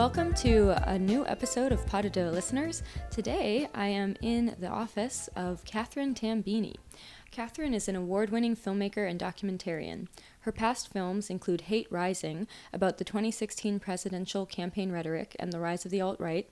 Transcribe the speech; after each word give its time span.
Welcome 0.00 0.32
to 0.36 0.70
a 0.90 0.98
new 0.98 1.26
episode 1.26 1.72
of 1.72 1.86
Pas 1.86 2.08
de 2.08 2.30
listeners. 2.30 2.82
Today 3.10 3.68
I 3.74 3.88
am 3.88 4.16
in 4.22 4.56
the 4.58 4.68
office 4.68 5.28
of 5.36 5.62
Catherine 5.66 6.14
Tambini. 6.14 6.76
Catherine 7.30 7.74
is 7.74 7.86
an 7.86 7.96
award 7.96 8.30
winning 8.30 8.56
filmmaker 8.56 9.06
and 9.06 9.20
documentarian. 9.20 10.08
Her 10.44 10.52
past 10.52 10.88
films 10.90 11.28
include 11.28 11.62
Hate 11.62 11.86
Rising, 11.90 12.48
about 12.72 12.96
the 12.96 13.04
2016 13.04 13.78
presidential 13.78 14.46
campaign 14.46 14.90
rhetoric 14.90 15.36
and 15.38 15.52
the 15.52 15.60
rise 15.60 15.84
of 15.84 15.90
the 15.90 16.00
alt 16.00 16.18
right, 16.18 16.48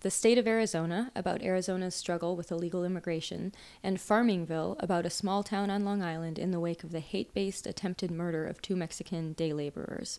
The 0.00 0.10
State 0.10 0.38
of 0.38 0.46
Arizona, 0.46 1.12
about 1.14 1.42
Arizona's 1.42 1.94
struggle 1.94 2.34
with 2.34 2.50
illegal 2.50 2.82
immigration, 2.82 3.52
and 3.82 3.98
Farmingville, 3.98 4.82
about 4.82 5.04
a 5.04 5.10
small 5.10 5.42
town 5.42 5.68
on 5.68 5.84
Long 5.84 6.02
Island 6.02 6.38
in 6.38 6.50
the 6.50 6.60
wake 6.60 6.82
of 6.82 6.92
the 6.92 7.00
hate 7.00 7.34
based 7.34 7.66
attempted 7.66 8.10
murder 8.10 8.46
of 8.46 8.62
two 8.62 8.74
Mexican 8.74 9.34
day 9.34 9.52
laborers. 9.52 10.18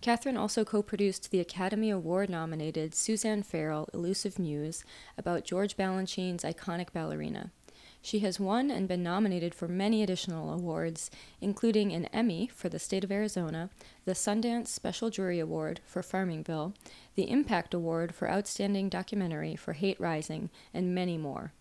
Catherine 0.00 0.38
also 0.38 0.64
co 0.64 0.82
produced 0.82 1.30
the 1.30 1.40
Academy 1.40 1.90
Award 1.90 2.30
nominated 2.30 2.94
Suzanne 2.94 3.42
Farrell 3.42 3.90
Elusive 3.92 4.38
Muse, 4.38 4.84
about 5.18 5.44
George 5.44 5.76
Balanchine's 5.76 6.44
iconic 6.44 6.94
ballerina. 6.94 7.50
She 8.04 8.18
has 8.18 8.38
won 8.38 8.70
and 8.70 8.86
been 8.86 9.02
nominated 9.02 9.54
for 9.54 9.66
many 9.66 10.02
additional 10.02 10.52
awards, 10.52 11.10
including 11.40 11.90
an 11.94 12.04
Emmy 12.12 12.50
for 12.54 12.68
the 12.68 12.78
state 12.78 13.02
of 13.02 13.10
Arizona, 13.10 13.70
the 14.04 14.12
Sundance 14.12 14.68
Special 14.68 15.08
Jury 15.08 15.40
Award 15.40 15.80
for 15.86 16.02
Farmingville, 16.02 16.74
the 17.14 17.30
Impact 17.30 17.72
Award 17.72 18.14
for 18.14 18.30
Outstanding 18.30 18.90
Documentary 18.90 19.56
for 19.56 19.72
Hate 19.72 19.98
Rising, 19.98 20.50
and 20.74 20.94
many 20.94 21.16
more. 21.16 21.54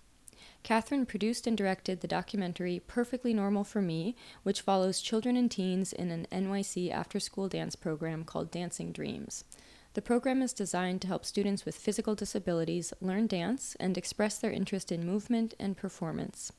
Catherine 0.63 1.05
produced 1.05 1.47
and 1.47 1.57
directed 1.57 2.01
the 2.01 2.09
documentary 2.09 2.81
Perfectly 2.87 3.33
Normal 3.33 3.63
for 3.63 3.81
Me, 3.81 4.13
which 4.43 4.59
follows 4.59 4.99
children 4.99 5.37
and 5.37 5.49
teens 5.49 5.93
in 5.93 6.11
an 6.11 6.27
NYC 6.29 6.91
after 6.91 7.21
school 7.21 7.47
dance 7.47 7.77
program 7.77 8.25
called 8.25 8.51
Dancing 8.51 8.91
Dreams. 8.91 9.45
The 9.93 10.01
program 10.01 10.41
is 10.41 10.53
designed 10.53 11.01
to 11.01 11.07
help 11.07 11.23
students 11.23 11.65
with 11.65 11.75
physical 11.75 12.15
disabilities 12.15 12.93
learn 12.99 13.27
dance 13.27 13.77
and 13.79 13.95
express 13.97 14.39
their 14.39 14.51
interest 14.51 14.91
in 14.91 15.05
movement 15.05 15.53
and 15.59 15.77
performance. 15.77 16.51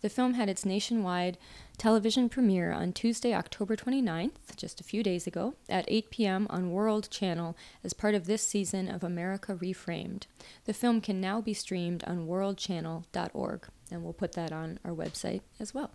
The 0.00 0.08
film 0.08 0.34
had 0.34 0.48
its 0.48 0.64
nationwide 0.64 1.36
television 1.76 2.30
premiere 2.30 2.72
on 2.72 2.94
Tuesday, 2.94 3.34
October 3.34 3.76
29th, 3.76 4.56
just 4.56 4.80
a 4.80 4.84
few 4.84 5.02
days 5.02 5.26
ago, 5.26 5.54
at 5.68 5.84
8 5.88 6.10
p.m. 6.10 6.46
on 6.48 6.72
World 6.72 7.10
Channel 7.10 7.54
as 7.84 7.92
part 7.92 8.14
of 8.14 8.24
this 8.24 8.46
season 8.46 8.88
of 8.88 9.04
America 9.04 9.54
Reframed. 9.54 10.22
The 10.64 10.72
film 10.72 11.02
can 11.02 11.20
now 11.20 11.42
be 11.42 11.52
streamed 11.52 12.02
on 12.04 12.26
worldchannel.org, 12.26 13.68
and 13.90 14.02
we'll 14.02 14.12
put 14.14 14.32
that 14.32 14.52
on 14.52 14.78
our 14.82 14.92
website 14.92 15.42
as 15.60 15.74
well. 15.74 15.90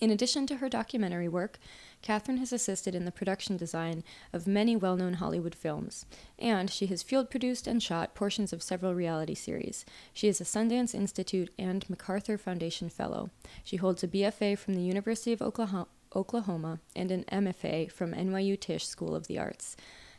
In 0.00 0.10
addition 0.10 0.46
to 0.46 0.56
her 0.56 0.68
documentary 0.68 1.28
work, 1.28 1.58
Catherine 2.02 2.38
has 2.38 2.52
assisted 2.52 2.94
in 2.94 3.04
the 3.04 3.12
production 3.12 3.56
design 3.56 4.04
of 4.32 4.46
many 4.46 4.76
well 4.76 4.96
known 4.96 5.14
Hollywood 5.14 5.54
films, 5.54 6.04
and 6.38 6.70
she 6.70 6.86
has 6.86 7.02
field 7.02 7.30
produced 7.30 7.66
and 7.66 7.82
shot 7.82 8.14
portions 8.14 8.52
of 8.52 8.62
several 8.62 8.94
reality 8.94 9.34
series. 9.34 9.84
She 10.12 10.28
is 10.28 10.40
a 10.40 10.44
Sundance 10.44 10.94
Institute 10.94 11.50
and 11.58 11.88
MacArthur 11.88 12.36
Foundation 12.36 12.90
Fellow. 12.90 13.30
She 13.64 13.76
holds 13.76 14.04
a 14.04 14.08
BFA 14.08 14.58
from 14.58 14.74
the 14.74 14.82
University 14.82 15.32
of 15.32 15.42
Oklahoma, 15.42 15.88
Oklahoma 16.14 16.80
and 16.94 17.10
an 17.10 17.24
MFA 17.24 17.90
from 17.90 18.12
NYU 18.12 18.58
Tisch 18.58 18.86
School 18.86 19.14
of 19.14 19.26
the 19.26 19.38
Arts. 19.38 19.76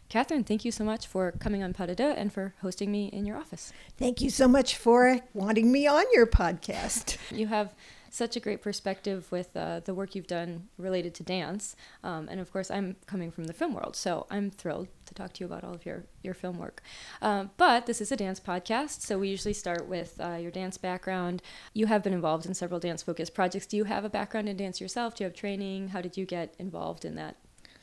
Catherine, 0.09 0.43
thank 0.43 0.63
you 0.63 0.71
so 0.71 0.85
much 0.85 1.05
for 1.05 1.31
coming 1.33 1.63
on 1.63 1.73
Deux 1.73 2.13
and 2.15 2.31
for 2.31 2.53
hosting 2.61 2.91
me 2.91 3.07
in 3.07 3.25
your 3.25 3.37
office. 3.37 3.73
Thank 3.97 4.21
you 4.21 4.29
so 4.29 4.47
much 4.47 4.77
for 4.77 5.19
wanting 5.33 5.69
me 5.69 5.85
on 5.85 6.05
your 6.13 6.25
podcast. 6.25 7.17
You 7.29 7.47
have 7.47 7.73
such 8.09 8.35
a 8.35 8.39
great 8.39 8.61
perspective 8.61 9.31
with 9.31 9.55
uh, 9.55 9.81
the 9.81 9.93
work 9.93 10.15
you've 10.15 10.27
done 10.27 10.67
related 10.77 11.13
to 11.15 11.23
dance. 11.23 11.75
Um, 12.03 12.27
and 12.29 12.39
of 12.39 12.51
course, 12.51 12.71
I'm 12.71 12.95
coming 13.05 13.31
from 13.31 13.45
the 13.45 13.53
film 13.53 13.73
world, 13.73 13.95
so 13.95 14.25
I'm 14.29 14.49
thrilled 14.51 14.87
to 15.05 15.13
talk 15.13 15.33
to 15.33 15.39
you 15.41 15.45
about 15.45 15.63
all 15.63 15.73
of 15.73 15.85
your, 15.85 16.05
your 16.21 16.33
film 16.33 16.57
work. 16.57 16.81
Um, 17.21 17.51
but 17.57 17.85
this 17.85 18.01
is 18.01 18.11
a 18.11 18.17
dance 18.17 18.39
podcast, 18.39 19.01
so 19.01 19.17
we 19.17 19.29
usually 19.29 19.53
start 19.53 19.87
with 19.87 20.19
uh, 20.19 20.35
your 20.35 20.51
dance 20.51 20.77
background. 20.77 21.41
You 21.73 21.87
have 21.87 22.03
been 22.03 22.13
involved 22.13 22.45
in 22.45 22.53
several 22.53 22.79
dance 22.79 23.03
focused 23.03 23.33
projects. 23.33 23.65
Do 23.65 23.77
you 23.77 23.85
have 23.85 24.05
a 24.05 24.09
background 24.09 24.49
in 24.49 24.57
dance 24.57 24.81
yourself? 24.81 25.15
Do 25.15 25.23
you 25.23 25.29
have 25.29 25.35
training? 25.35 25.89
How 25.89 26.01
did 26.01 26.17
you 26.17 26.25
get 26.25 26.53
involved 26.59 27.05
in 27.05 27.15
that 27.15 27.37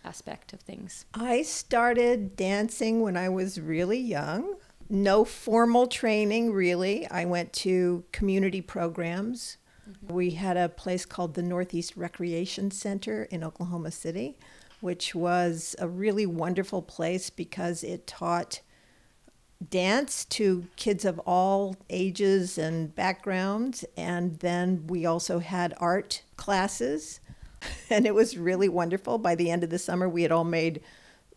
aspect 0.05 0.53
of 0.53 0.61
things? 0.61 1.07
I 1.15 1.43
started 1.43 2.37
dancing 2.37 3.01
when 3.01 3.17
I 3.17 3.29
was 3.29 3.61
really 3.61 3.99
young. 3.99 4.57
No 4.91 5.25
formal 5.25 5.87
training, 5.87 6.53
really. 6.53 7.09
I 7.09 7.25
went 7.25 7.53
to 7.55 8.05
community 8.13 8.61
programs 8.61 9.57
Mm-hmm. 9.89 10.15
We 10.15 10.31
had 10.31 10.57
a 10.57 10.69
place 10.69 11.05
called 11.05 11.35
the 11.35 11.43
Northeast 11.43 11.97
Recreation 11.97 12.71
Center 12.71 13.25
in 13.25 13.45
Oklahoma 13.45 13.91
City, 13.91 14.37
which 14.81 15.15
was 15.15 15.77
a 15.79 15.89
really 15.89 16.27
wonderful 16.27 16.83
place 16.83 17.31
because 17.31 17.83
it 17.85 18.07
taught 18.07 18.61
dance 19.71 20.25
to 20.27 20.67
kids 20.77 21.05
of 21.05 21.19
all 21.21 21.77
ages 21.89 22.59
and 22.59 22.95
backgrounds. 22.95 23.85
And 23.97 24.39
then 24.41 24.87
we 24.87 25.07
also 25.07 25.39
had 25.39 25.75
art 25.79 26.23
classes, 26.37 27.21
and 27.91 28.07
it 28.07 28.15
was 28.15 28.37
really 28.37 28.69
wonderful. 28.69 29.19
By 29.19 29.35
the 29.35 29.51
end 29.51 29.65
of 29.65 29.71
the 29.71 29.79
summer, 29.79 30.09
we 30.09 30.23
had 30.23 30.33
all 30.33 30.45
made 30.45 30.81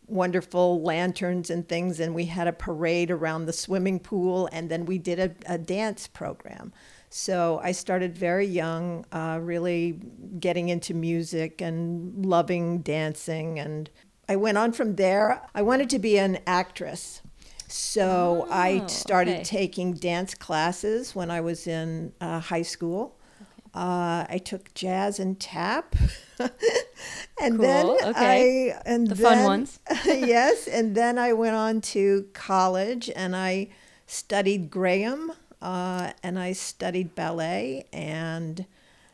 wonderful 0.07 0.81
lanterns 0.81 1.49
and 1.49 1.67
things, 1.67 1.99
and 1.99 2.15
we 2.15 2.25
had 2.25 2.47
a 2.47 2.53
parade 2.53 3.11
around 3.11 3.45
the 3.45 3.53
swimming 3.53 3.99
pool, 3.99 4.47
and 4.51 4.69
then 4.69 4.85
we 4.85 4.97
did 4.97 5.19
a, 5.19 5.53
a 5.53 5.57
dance 5.57 6.07
program. 6.07 6.71
So 7.09 7.59
I 7.63 7.71
started 7.71 8.17
very 8.17 8.45
young, 8.45 9.05
uh, 9.11 9.39
really 9.41 9.99
getting 10.39 10.69
into 10.69 10.93
music 10.93 11.61
and 11.61 12.25
loving 12.25 12.79
dancing. 12.79 13.59
And 13.59 13.89
I 14.27 14.35
went 14.35 14.57
on 14.57 14.73
from 14.73 14.95
there. 14.95 15.41
I 15.55 15.61
wanted 15.61 15.89
to 15.91 15.99
be 15.99 16.17
an 16.17 16.39
actress. 16.45 17.21
So 17.67 18.45
oh, 18.47 18.51
I 18.51 18.85
started 18.87 19.35
okay. 19.35 19.43
taking 19.43 19.93
dance 19.93 20.33
classes 20.33 21.15
when 21.15 21.31
I 21.31 21.41
was 21.41 21.67
in 21.67 22.13
uh, 22.21 22.39
high 22.39 22.61
school. 22.61 23.17
Okay. 23.41 23.51
Uh, 23.73 24.25
I 24.29 24.41
took 24.43 24.73
jazz 24.73 25.19
and 25.19 25.39
tap. 25.39 25.95
and 26.39 27.57
cool. 27.57 27.57
then 27.57 27.85
okay. 28.03 28.71
I 28.71 28.81
and 28.85 29.07
the 29.07 29.15
then, 29.15 29.37
fun 29.37 29.43
ones. 29.43 29.79
yes, 30.05 30.67
and 30.67 30.95
then 30.95 31.17
I 31.17 31.33
went 31.33 31.55
on 31.55 31.81
to 31.81 32.27
college 32.33 33.09
and 33.15 33.35
I 33.35 33.69
studied 34.05 34.71
Graham 34.71 35.33
uh, 35.61 36.11
and 36.23 36.37
I 36.39 36.53
studied 36.53 37.15
ballet. 37.15 37.85
And 37.91 38.65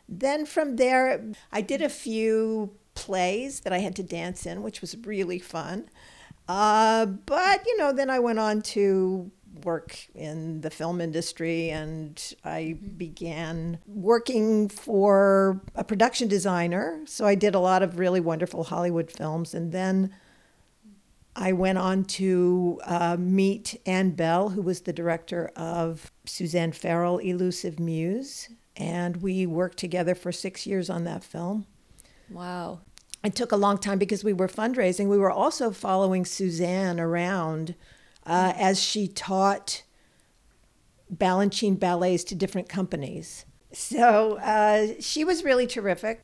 then 0.08 0.46
from 0.46 0.76
there, 0.76 1.24
I 1.52 1.62
did 1.62 1.82
a 1.82 1.90
few 1.90 2.72
plays 2.96 3.62
that 3.62 3.74
I 3.74 3.80
had 3.80 3.96
to 3.98 4.04
dance 4.04 4.46
in, 4.46 4.64
which 4.64 4.82
was 4.82 4.96
really 5.04 5.40
fun. 5.40 5.90
Uh, 6.48 7.06
but, 7.06 7.66
you 7.66 7.78
know, 7.78 7.94
then 7.94 8.10
I 8.10 8.20
went 8.20 8.40
on 8.40 8.62
to 8.62 9.32
work 9.64 10.08
in 10.16 10.62
the 10.62 10.70
film 10.70 11.00
industry 11.00 11.70
and 11.70 12.34
I 12.44 12.76
mm-hmm. 12.78 12.98
began 12.98 13.80
working 13.86 14.68
for 14.68 15.62
a 15.76 15.84
production 15.84 16.28
designer. 16.28 17.02
So 17.06 17.26
I 17.26 17.36
did 17.36 17.56
a 17.56 17.60
lot 17.60 17.84
of 17.84 18.00
really 18.00 18.20
wonderful 18.20 18.66
Hollywood 18.66 19.12
films. 19.12 19.54
And 19.54 19.72
then 19.72 20.14
I 21.36 21.52
went 21.52 21.78
on 21.78 22.06
to 22.06 22.80
uh, 22.86 23.18
meet 23.20 23.80
Anne 23.86 24.12
Belle, 24.12 24.50
who 24.50 24.62
was 24.62 24.82
the 24.82 24.94
director 24.94 25.52
of 25.56 26.12
Suzanne 26.26 26.72
Farrell, 26.72 27.18
Elusive 27.18 27.80
Muse, 27.80 28.50
and 28.76 29.18
we 29.18 29.46
worked 29.46 29.78
together 29.78 30.16
for 30.16 30.32
six 30.32 30.68
years 30.68 30.90
on 30.90 31.04
that 31.06 31.24
film. 31.24 31.66
Wow. 32.30 32.82
It 33.24 33.36
took 33.36 33.52
a 33.52 33.58
long 33.58 33.78
time 33.78 33.98
because 33.98 34.24
we 34.24 34.34
were 34.34 34.48
fundraising. 34.48 35.08
We 35.08 35.18
were 35.18 35.32
also 35.32 35.72
following 35.72 36.26
Suzanne 36.26 37.00
around 37.00 37.76
uh, 38.26 38.54
as 38.56 38.82
she 38.82 39.08
taught 39.08 39.84
Balanchine 41.14 41.80
ballets 41.80 42.24
to 42.26 42.36
different 42.36 42.70
companies. 42.70 43.46
So 43.72 44.38
uh, 44.38 44.94
she 45.00 45.24
was 45.24 45.44
really 45.44 45.68
terrific 45.68 46.24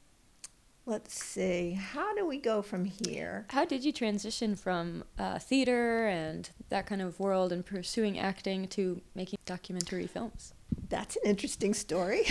let's 0.90 1.24
see, 1.24 1.74
how 1.74 2.16
do 2.16 2.26
we 2.26 2.40
go 2.40 2.64
from 2.64 2.84
here? 2.84 3.46
How 3.52 3.64
did 3.64 3.86
you 3.86 3.92
transition 3.92 4.56
from 4.56 5.04
uh, 5.20 5.38
theater 5.38 6.08
and 6.08 6.50
that 6.70 6.88
kind 6.88 7.02
of 7.02 7.20
world 7.20 7.52
and 7.52 7.64
pursuing 7.64 8.18
acting 8.18 8.68
to 8.70 9.00
making 9.14 9.38
documentary 9.46 10.08
films? 10.08 10.56
That's 10.90 11.16
an 11.18 11.22
interesting 11.26 11.76
story. 11.76 12.26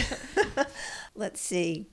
let's 1.15 1.41
see. 1.41 1.87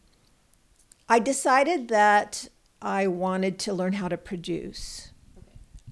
I 1.07 1.19
decided 1.19 1.89
that 1.89 2.47
I 2.81 3.05
wanted 3.05 3.59
to 3.59 3.73
learn 3.73 3.93
how 3.93 4.07
to 4.07 4.17
produce. 4.17 5.11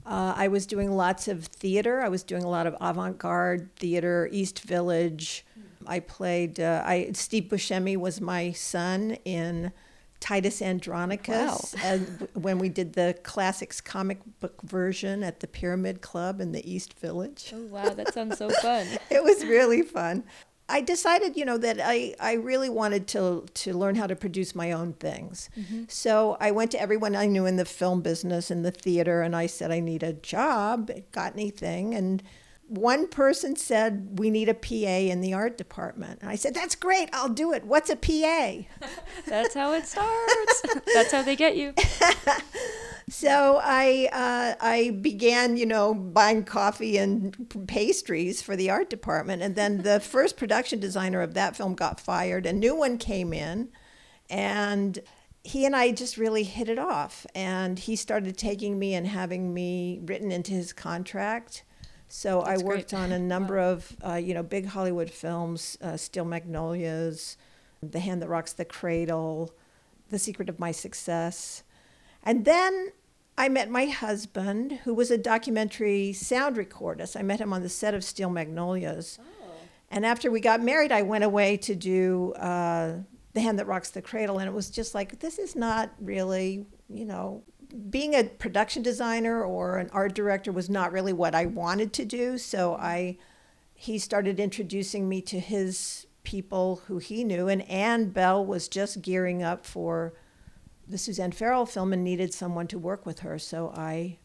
Uh, 0.08 0.34
I 0.36 0.48
was 0.48 0.66
doing 0.66 0.92
lots 0.92 1.28
of 1.28 1.46
theater. 1.46 2.02
I 2.02 2.10
was 2.10 2.24
doing 2.24 2.44
a 2.44 2.50
lot 2.50 2.66
of 2.66 2.75
avant-garde 2.81 3.70
theater, 3.75 4.28
East 4.31 4.62
Village. 4.62 5.46
Hmm. 5.54 5.88
I 5.88 6.00
played. 6.00 6.60
Uh, 6.60 6.81
I 6.84 7.12
Steve 7.14 7.44
Buscemi 7.44 7.96
was 7.96 8.20
my 8.20 8.52
son 8.52 9.18
in 9.24 9.72
Titus 10.24 10.62
Andronicus 10.62 11.75
wow. 11.84 12.00
when 12.31 12.58
we 12.58 12.70
did 12.70 12.94
the 12.94 13.14
classics 13.24 13.81
comic 13.81 14.20
book 14.40 14.62
version 14.62 15.22
at 15.22 15.42
the 15.42 15.48
Pyramid 15.48 16.00
Club 16.00 16.40
in 16.40 16.54
the 16.54 16.72
East 16.72 16.98
Village. 16.98 17.52
Oh, 17.54 17.66
wow, 17.66 17.90
that 17.90 18.14
sounds 18.14 18.38
so 18.38 18.50
fun. 18.62 18.88
it 19.10 19.22
was 19.22 19.44
really 19.44 19.81
fun. 19.81 20.24
I 20.70 20.80
decided, 20.80 21.36
you 21.36 21.44
know, 21.44 21.58
that 21.58 21.78
I, 21.84 22.16
I 22.22 22.36
really 22.36 22.70
wanted 22.70 23.06
to 23.10 23.46
to 23.54 23.74
learn 23.74 23.96
how 23.96 24.08
to 24.08 24.16
produce 24.16 24.56
my 24.56 24.72
own 24.72 24.94
things. 24.94 25.50
Mm-hmm. 25.60 25.84
So 25.90 26.38
I 26.40 26.52
went 26.52 26.72
to 26.72 26.80
everyone 26.80 27.18
I 27.18 27.25
knew 27.25 27.46
in 27.46 27.58
the 27.58 27.66
film 27.66 28.00
business 28.02 28.50
in 28.50 28.62
the 28.62 28.72
theater, 28.72 29.24
and 29.24 29.36
I 29.36 29.48
said 29.48 29.72
I 29.72 29.81
need 29.81 30.04
a 30.04 30.14
job. 30.14 30.90
Got 31.12 31.34
anything? 31.34 31.94
And 31.96 32.24
one 32.68 33.07
person 33.07 33.56
said 33.56 34.19
we 34.19 34.30
need 34.30 34.50
a 34.50 34.54
PA 34.54 34.75
in 35.12 35.21
the 35.21 35.33
art 35.33 35.57
department, 35.57 36.21
and 36.21 36.30
I 36.30 36.36
said 36.36 36.54
that's 36.54 36.75
great. 36.75 37.10
I'll 37.13 37.30
do 37.30 37.54
it. 37.54 37.65
What's 37.65 37.89
a 37.89 37.95
PA? 37.95 38.88
That's 39.27 39.54
how 39.54 39.74
it 39.74 39.86
starts. 39.86 40.63
That's 40.94 41.12
how 41.12 41.21
they 41.21 41.36
get 41.36 41.56
you. 41.56 41.74
So 43.10 43.60
I 43.62 44.10
uh, 44.12 44.56
I 44.60 44.89
began, 45.01 45.57
you 45.57 45.65
know, 45.65 45.94
buying 45.94 46.44
coffee 46.44 46.98
and 46.98 47.68
pastries 47.68 48.42
for 48.42 48.56
the 48.56 48.69
art 48.69 48.89
department, 48.89 49.42
and 49.42 49.56
then 49.56 49.83
the 49.83 50.00
first 50.15 50.38
production 50.38 50.80
designer 50.80 51.21
of 51.21 51.33
that 51.33 51.56
film 51.56 51.75
got 51.75 52.00
fired. 52.00 52.45
A 52.45 52.54
new 52.54 52.75
one 52.75 52.98
came 52.98 53.33
in, 53.33 53.69
and 54.30 55.00
he 55.44 55.65
and 55.65 55.75
I 55.75 55.92
just 55.92 56.18
really 56.18 56.44
hit 56.44 56.69
it 56.69 56.80
off. 56.80 57.25
And 57.36 57.77
he 57.77 57.95
started 57.95 58.38
taking 58.38 58.80
me 58.80 58.94
and 58.94 59.06
having 59.06 59.54
me 59.54 60.00
written 60.04 60.31
into 60.31 60.51
his 60.54 60.74
contract. 60.74 61.63
So 62.15 62.44
That's 62.45 62.62
I 62.62 62.63
worked 62.63 62.92
great. 62.92 63.01
on 63.01 63.12
a 63.12 63.18
number 63.18 63.57
of, 63.57 63.98
uh, 64.06 64.13
you 64.13 64.36
know, 64.36 64.44
big 64.44 64.68
Hollywood 64.68 65.10
films, 65.10 65.80
uh, 65.81 65.98
Steel 65.98 66.25
Magnolias, 66.25 67.38
The 67.81 68.00
Hand 68.00 68.21
That 68.21 68.30
Rocks 68.30 68.54
the 68.54 68.65
Cradle, 68.65 69.51
The 70.12 70.19
Secret 70.19 70.48
of 70.48 70.60
My 70.60 70.71
Success. 70.71 71.63
And 72.21 72.45
then 72.45 72.92
I 73.36 73.50
met 73.50 73.68
my 73.68 73.88
husband, 73.88 74.74
who 74.83 74.94
was 74.94 75.10
a 75.10 75.18
documentary 75.18 76.13
sound 76.13 76.56
recordist. 76.56 77.19
I 77.19 77.24
met 77.24 77.42
him 77.42 77.51
on 77.51 77.63
the 77.63 77.68
set 77.68 77.95
of 77.95 78.04
Steel 78.04 78.30
Magnolias. 78.30 79.18
And 79.89 80.06
after 80.06 80.30
we 80.30 80.39
got 80.39 80.62
married, 80.62 80.92
I 80.92 81.01
went 81.01 81.24
away 81.24 81.57
to 81.57 81.74
do 81.74 82.33
uh, 82.33 82.98
The 83.33 83.42
Hand 83.42 83.57
That 83.57 83.65
Rocks 83.65 83.89
the 83.89 84.04
Cradle. 84.04 84.38
And 84.38 84.48
it 84.48 84.54
was 84.54 84.69
just 84.69 84.94
like, 84.94 85.19
this 85.19 85.39
is 85.39 85.56
not 85.56 85.89
really, 86.00 86.68
you 86.89 87.06
know, 87.06 87.42
being 87.90 88.14
a 88.14 88.24
production 88.24 88.84
designer 88.84 89.44
or 89.44 89.78
an 89.78 89.90
art 89.92 90.14
director 90.14 90.52
was 90.52 90.70
not 90.70 90.92
really 90.92 91.14
what 91.14 91.34
I 91.34 91.46
wanted 91.46 91.92
to 91.94 92.06
do. 92.06 92.38
So 92.38 92.75
I, 92.75 93.18
he 93.74 93.98
started 93.98 94.40
introducing 94.40 95.10
me 95.10 95.22
to 95.24 95.40
his 95.40 96.06
people 96.24 96.81
who 96.88 97.00
he 97.00 97.24
knew. 97.24 97.48
And 97.48 97.68
Anne 97.70 98.10
Belle 98.10 98.46
was 98.46 98.68
just 98.68 99.02
gearing 99.02 99.42
up 99.42 99.66
for 99.66 100.14
the 100.88 100.98
Suzanne 100.98 101.31
Farrell 101.31 101.66
film 101.66 101.94
and 101.94 102.04
needed 102.04 102.34
someone 102.34 102.68
to 102.68 102.78
work 102.78 103.06
with 103.06 103.20
her. 103.20 103.40
So 103.40 103.74
I, 103.75 104.20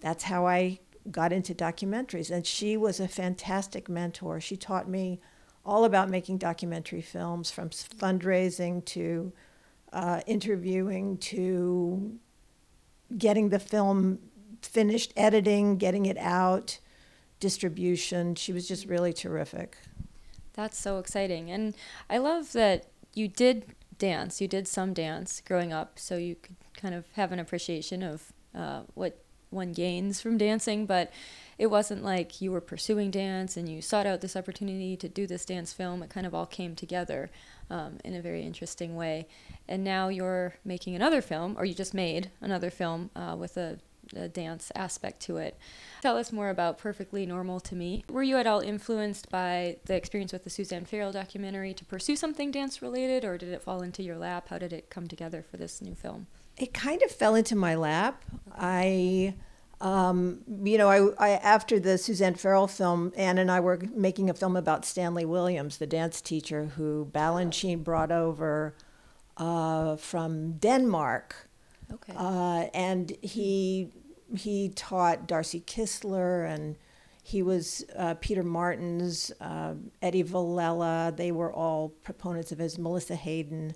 that's 0.00 0.24
how 0.24 0.46
I 0.46 0.80
got 1.10 1.32
into 1.32 1.54
documentaries. 1.54 2.30
And 2.30 2.46
she 2.46 2.76
was 2.76 3.00
a 3.00 3.08
fantastic 3.08 3.88
mentor. 3.88 4.40
She 4.40 4.56
taught 4.56 4.88
me 4.88 5.20
all 5.64 5.84
about 5.84 6.10
making 6.10 6.38
documentary 6.38 7.00
films 7.02 7.50
from 7.50 7.70
fundraising 7.70 8.84
to 8.84 9.32
uh, 9.92 10.20
interviewing 10.26 11.16
to 11.18 12.18
getting 13.18 13.48
the 13.48 13.58
film 13.58 14.18
finished, 14.62 15.12
editing, 15.16 15.76
getting 15.76 16.06
it 16.06 16.18
out, 16.18 16.78
distribution. 17.40 18.34
She 18.34 18.52
was 18.52 18.68
just 18.68 18.86
really 18.86 19.12
terrific. 19.12 19.76
That's 20.54 20.78
so 20.78 20.98
exciting. 20.98 21.50
And 21.50 21.74
I 22.08 22.18
love 22.18 22.52
that 22.52 22.86
you 23.14 23.28
did 23.28 23.74
dance. 23.98 24.40
You 24.40 24.48
did 24.48 24.68
some 24.68 24.92
dance 24.92 25.42
growing 25.44 25.72
up, 25.72 25.98
so 25.98 26.16
you 26.16 26.36
could 26.36 26.56
kind 26.76 26.94
of 26.94 27.04
have 27.12 27.32
an 27.32 27.38
appreciation 27.38 28.02
of 28.02 28.32
uh, 28.54 28.82
what 28.94 29.18
one 29.52 29.72
gains 29.72 30.20
from 30.20 30.38
dancing. 30.38 30.86
But 30.86 31.12
it 31.58 31.66
wasn't 31.66 32.02
like 32.02 32.40
you 32.40 32.50
were 32.50 32.60
pursuing 32.60 33.10
dance 33.10 33.56
and 33.56 33.68
you 33.68 33.82
sought 33.82 34.06
out 34.06 34.20
this 34.20 34.36
opportunity 34.36 34.96
to 34.96 35.08
do 35.08 35.26
this 35.26 35.44
dance 35.44 35.72
film. 35.72 36.02
It 36.02 36.10
kind 36.10 36.26
of 36.26 36.34
all 36.34 36.46
came 36.46 36.74
together 36.74 37.30
um, 37.70 37.98
in 38.04 38.14
a 38.14 38.22
very 38.22 38.42
interesting 38.42 38.96
way. 38.96 39.26
And 39.68 39.84
now 39.84 40.08
you're 40.08 40.54
making 40.64 40.96
another 40.96 41.22
film, 41.22 41.56
or 41.58 41.64
you 41.64 41.74
just 41.74 41.94
made 41.94 42.30
another 42.40 42.70
film 42.70 43.10
uh, 43.14 43.36
with 43.38 43.56
a 43.56 43.78
a 44.16 44.28
dance 44.28 44.70
aspect 44.74 45.20
to 45.22 45.36
it. 45.36 45.56
Tell 46.02 46.16
us 46.16 46.32
more 46.32 46.50
about 46.50 46.78
Perfectly 46.78 47.24
Normal 47.24 47.60
to 47.60 47.74
Me. 47.74 48.04
Were 48.08 48.22
you 48.22 48.36
at 48.36 48.46
all 48.46 48.60
influenced 48.60 49.30
by 49.30 49.76
the 49.86 49.94
experience 49.94 50.32
with 50.32 50.44
the 50.44 50.50
Suzanne 50.50 50.84
Farrell 50.84 51.12
documentary 51.12 51.72
to 51.74 51.84
pursue 51.84 52.16
something 52.16 52.50
dance 52.50 52.82
related, 52.82 53.24
or 53.24 53.38
did 53.38 53.50
it 53.50 53.62
fall 53.62 53.82
into 53.82 54.02
your 54.02 54.18
lap? 54.18 54.48
How 54.48 54.58
did 54.58 54.72
it 54.72 54.90
come 54.90 55.06
together 55.06 55.44
for 55.48 55.56
this 55.56 55.80
new 55.80 55.94
film? 55.94 56.26
It 56.56 56.74
kind 56.74 57.02
of 57.02 57.10
fell 57.10 57.34
into 57.34 57.56
my 57.56 57.74
lap. 57.74 58.24
I, 58.56 59.34
um, 59.80 60.40
you 60.64 60.78
know, 60.78 60.88
I, 60.88 61.28
I 61.28 61.30
after 61.36 61.80
the 61.80 61.98
Suzanne 61.98 62.34
Farrell 62.34 62.68
film, 62.68 63.12
Anne 63.16 63.38
and 63.38 63.50
I 63.50 63.60
were 63.60 63.80
making 63.94 64.30
a 64.30 64.34
film 64.34 64.56
about 64.56 64.84
Stanley 64.84 65.24
Williams, 65.24 65.78
the 65.78 65.86
dance 65.86 66.20
teacher 66.20 66.66
who 66.76 67.08
Balanchine 67.10 67.82
brought 67.82 68.12
over 68.12 68.74
uh, 69.36 69.96
from 69.96 70.52
Denmark. 70.54 71.48
Okay. 71.92 72.14
Uh, 72.16 72.66
and 72.74 73.16
he 73.22 73.90
he 74.36 74.70
taught 74.70 75.26
Darci 75.28 75.62
Kistler 75.64 76.46
and 76.48 76.76
he 77.22 77.42
was 77.42 77.84
uh, 77.96 78.14
Peter 78.20 78.42
Martins, 78.42 79.30
uh, 79.40 79.74
Eddie 80.00 80.24
Villella. 80.24 81.12
They 81.16 81.30
were 81.30 81.52
all 81.52 81.90
proponents 82.02 82.50
of 82.50 82.58
his, 82.58 82.78
Melissa 82.78 83.14
Hayden. 83.14 83.74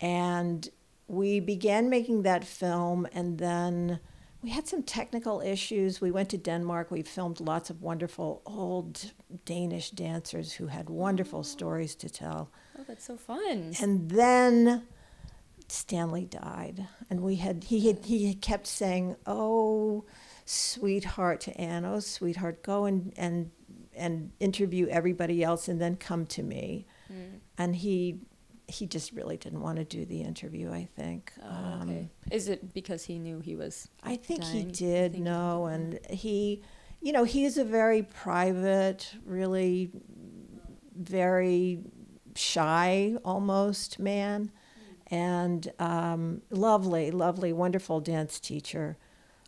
And 0.00 0.68
we 1.06 1.40
began 1.40 1.90
making 1.90 2.22
that 2.22 2.44
film, 2.44 3.06
and 3.12 3.38
then 3.38 4.00
we 4.42 4.50
had 4.50 4.68
some 4.68 4.82
technical 4.82 5.40
issues. 5.40 6.00
We 6.00 6.10
went 6.10 6.28
to 6.30 6.38
Denmark. 6.38 6.90
We 6.90 7.02
filmed 7.02 7.40
lots 7.40 7.70
of 7.70 7.82
wonderful 7.82 8.42
old 8.46 9.12
Danish 9.44 9.90
dancers 9.90 10.52
who 10.52 10.66
had 10.66 10.88
wonderful 10.88 11.42
stories 11.42 11.94
to 11.96 12.10
tell. 12.10 12.50
oh, 12.78 12.84
that's 12.86 13.04
so 13.04 13.16
fun. 13.16 13.74
And 13.80 14.10
then 14.10 14.86
Stanley 15.68 16.26
died, 16.26 16.86
and 17.08 17.20
we 17.20 17.36
had 17.36 17.64
he 17.64 17.86
had 17.86 18.04
he 18.04 18.28
had 18.28 18.40
kept 18.40 18.66
saying, 18.66 19.16
"Oh, 19.26 20.04
sweetheart," 20.44 21.40
to 21.42 21.60
Anne, 21.60 21.84
"Oh, 21.84 22.00
sweetheart, 22.00 22.62
go 22.62 22.84
and 22.84 23.12
and 23.16 23.50
and 23.96 24.32
interview 24.40 24.88
everybody 24.88 25.42
else, 25.42 25.68
and 25.68 25.80
then 25.80 25.96
come 25.96 26.26
to 26.26 26.42
me." 26.42 26.86
Mm. 27.10 27.40
And 27.56 27.76
he 27.76 28.20
he 28.66 28.86
just 28.86 29.12
really 29.12 29.36
didn't 29.36 29.60
want 29.60 29.76
to 29.78 29.84
do 29.84 30.04
the 30.04 30.22
interview. 30.22 30.70
I 30.72 30.88
think. 30.96 31.32
Oh, 31.42 31.80
okay. 31.82 32.08
Is 32.30 32.48
it 32.48 32.72
because 32.74 33.04
he 33.04 33.18
knew 33.18 33.40
he 33.40 33.56
was? 33.56 33.88
I 34.02 34.16
think 34.16 34.44
he 34.44 34.62
did 34.64 35.12
Think 35.12 35.14
he 35.14 35.20
know, 35.20 35.66
did. 35.68 35.74
and 35.74 36.06
he, 36.18 36.62
you 37.00 37.12
know, 37.12 37.24
he's 37.24 37.58
a 37.58 37.64
very 37.64 38.02
private, 38.02 39.14
really 39.24 39.90
very 40.96 41.80
shy 42.36 43.16
almost 43.24 43.98
man, 43.98 44.50
and 45.08 45.70
um, 45.78 46.42
lovely, 46.50 47.10
lovely, 47.10 47.52
wonderful 47.52 48.00
dance 48.00 48.40
teacher. 48.40 48.96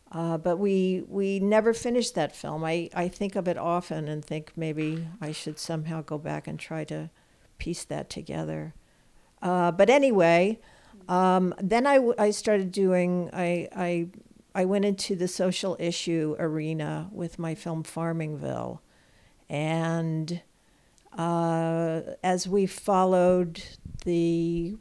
Uh, 0.09 0.37
but 0.37 0.57
we 0.57 1.03
we 1.09 1.39
never 1.39 1.73
finished 1.73 2.15
that 2.15 2.33
film. 2.35 2.63
I, 2.63 2.89
I 2.93 3.09
think 3.09 3.35
of 3.35 3.47
it 3.47 3.57
often 3.57 4.07
and 4.07 4.23
think 4.23 4.53
maybe 4.55 5.05
I 5.19 5.33
should 5.33 5.59
somehow 5.59 6.01
go 6.01 6.17
back 6.17 6.47
and 6.47 6.57
try 6.57 6.85
to 6.85 7.09
piece 7.57 7.83
that 7.85 8.09
together. 8.09 8.73
Uh, 9.41 9.71
but 9.71 9.89
anyway, 9.89 10.59
um, 11.07 11.53
then 11.61 11.85
I 11.87 12.31
started 12.31 12.71
doing, 12.71 13.29
I, 13.33 13.67
I, 13.75 14.07
I 14.53 14.65
went 14.65 14.85
into 14.85 15.15
the 15.15 15.27
social 15.27 15.77
issue 15.79 16.35
arena 16.39 17.09
with 17.11 17.39
my 17.39 17.55
film 17.55 17.83
Farmingville. 17.83 18.79
And 19.49 20.41
uh, 21.17 22.01
as 22.23 22.47
we 22.47 22.65
followed 22.65 23.61
the 24.05 24.77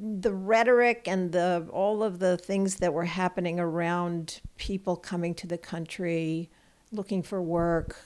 the 0.00 0.32
rhetoric 0.32 1.08
and 1.08 1.32
the 1.32 1.66
all 1.72 2.04
of 2.04 2.20
the 2.20 2.36
things 2.36 2.76
that 2.76 2.92
were 2.92 3.04
happening 3.04 3.58
around 3.58 4.40
people 4.56 4.94
coming 4.94 5.34
to 5.34 5.46
the 5.46 5.58
country 5.58 6.48
looking 6.92 7.20
for 7.20 7.42
work 7.42 7.96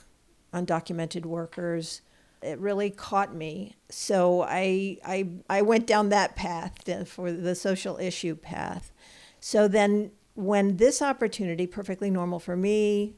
undocumented 0.55 1.27
workers 1.27 2.01
it 2.43 2.59
really 2.59 2.91
caught 2.91 3.35
me 3.35 3.77
so 3.89 4.43
i 4.43 4.97
i 5.05 5.29
i 5.49 5.63
went 5.63 5.87
down 5.87 6.09
that 6.09 6.37
path 6.37 6.75
for 7.07 7.33
the 7.33 7.55
social 7.55 7.97
issue 7.99 8.35
path 8.35 8.93
so 9.41 9.69
then 9.69 10.11
when 10.35 10.77
this 10.77 11.03
opportunity 11.03 11.67
perfectly 11.67 12.11
normal 12.11 12.39
for 12.39 12.57
me 12.57 13.15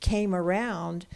came 0.00 0.34
around 0.34 1.06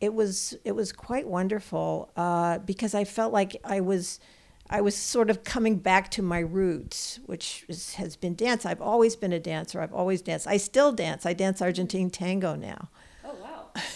it 0.00 0.12
was 0.12 0.54
it 0.64 0.72
was 0.72 0.92
quite 0.92 1.26
wonderful 1.26 2.10
uh, 2.16 2.58
because 2.58 2.94
i 2.94 3.04
felt 3.04 3.32
like 3.32 3.56
i 3.64 3.80
was 3.80 4.20
I 4.68 4.80
was 4.80 4.96
sort 4.96 5.30
of 5.30 5.44
coming 5.44 5.76
back 5.76 6.10
to 6.12 6.22
my 6.22 6.40
roots, 6.40 7.20
which 7.26 7.64
is, 7.68 7.94
has 7.94 8.16
been 8.16 8.34
dance. 8.34 8.66
I've 8.66 8.80
always 8.82 9.14
been 9.14 9.32
a 9.32 9.38
dancer. 9.38 9.80
I've 9.80 9.94
always 9.94 10.22
danced. 10.22 10.46
I 10.46 10.56
still 10.56 10.92
dance. 10.92 11.24
I 11.24 11.32
dance 11.34 11.62
Argentine 11.62 12.10
tango 12.10 12.56
now. 12.56 12.88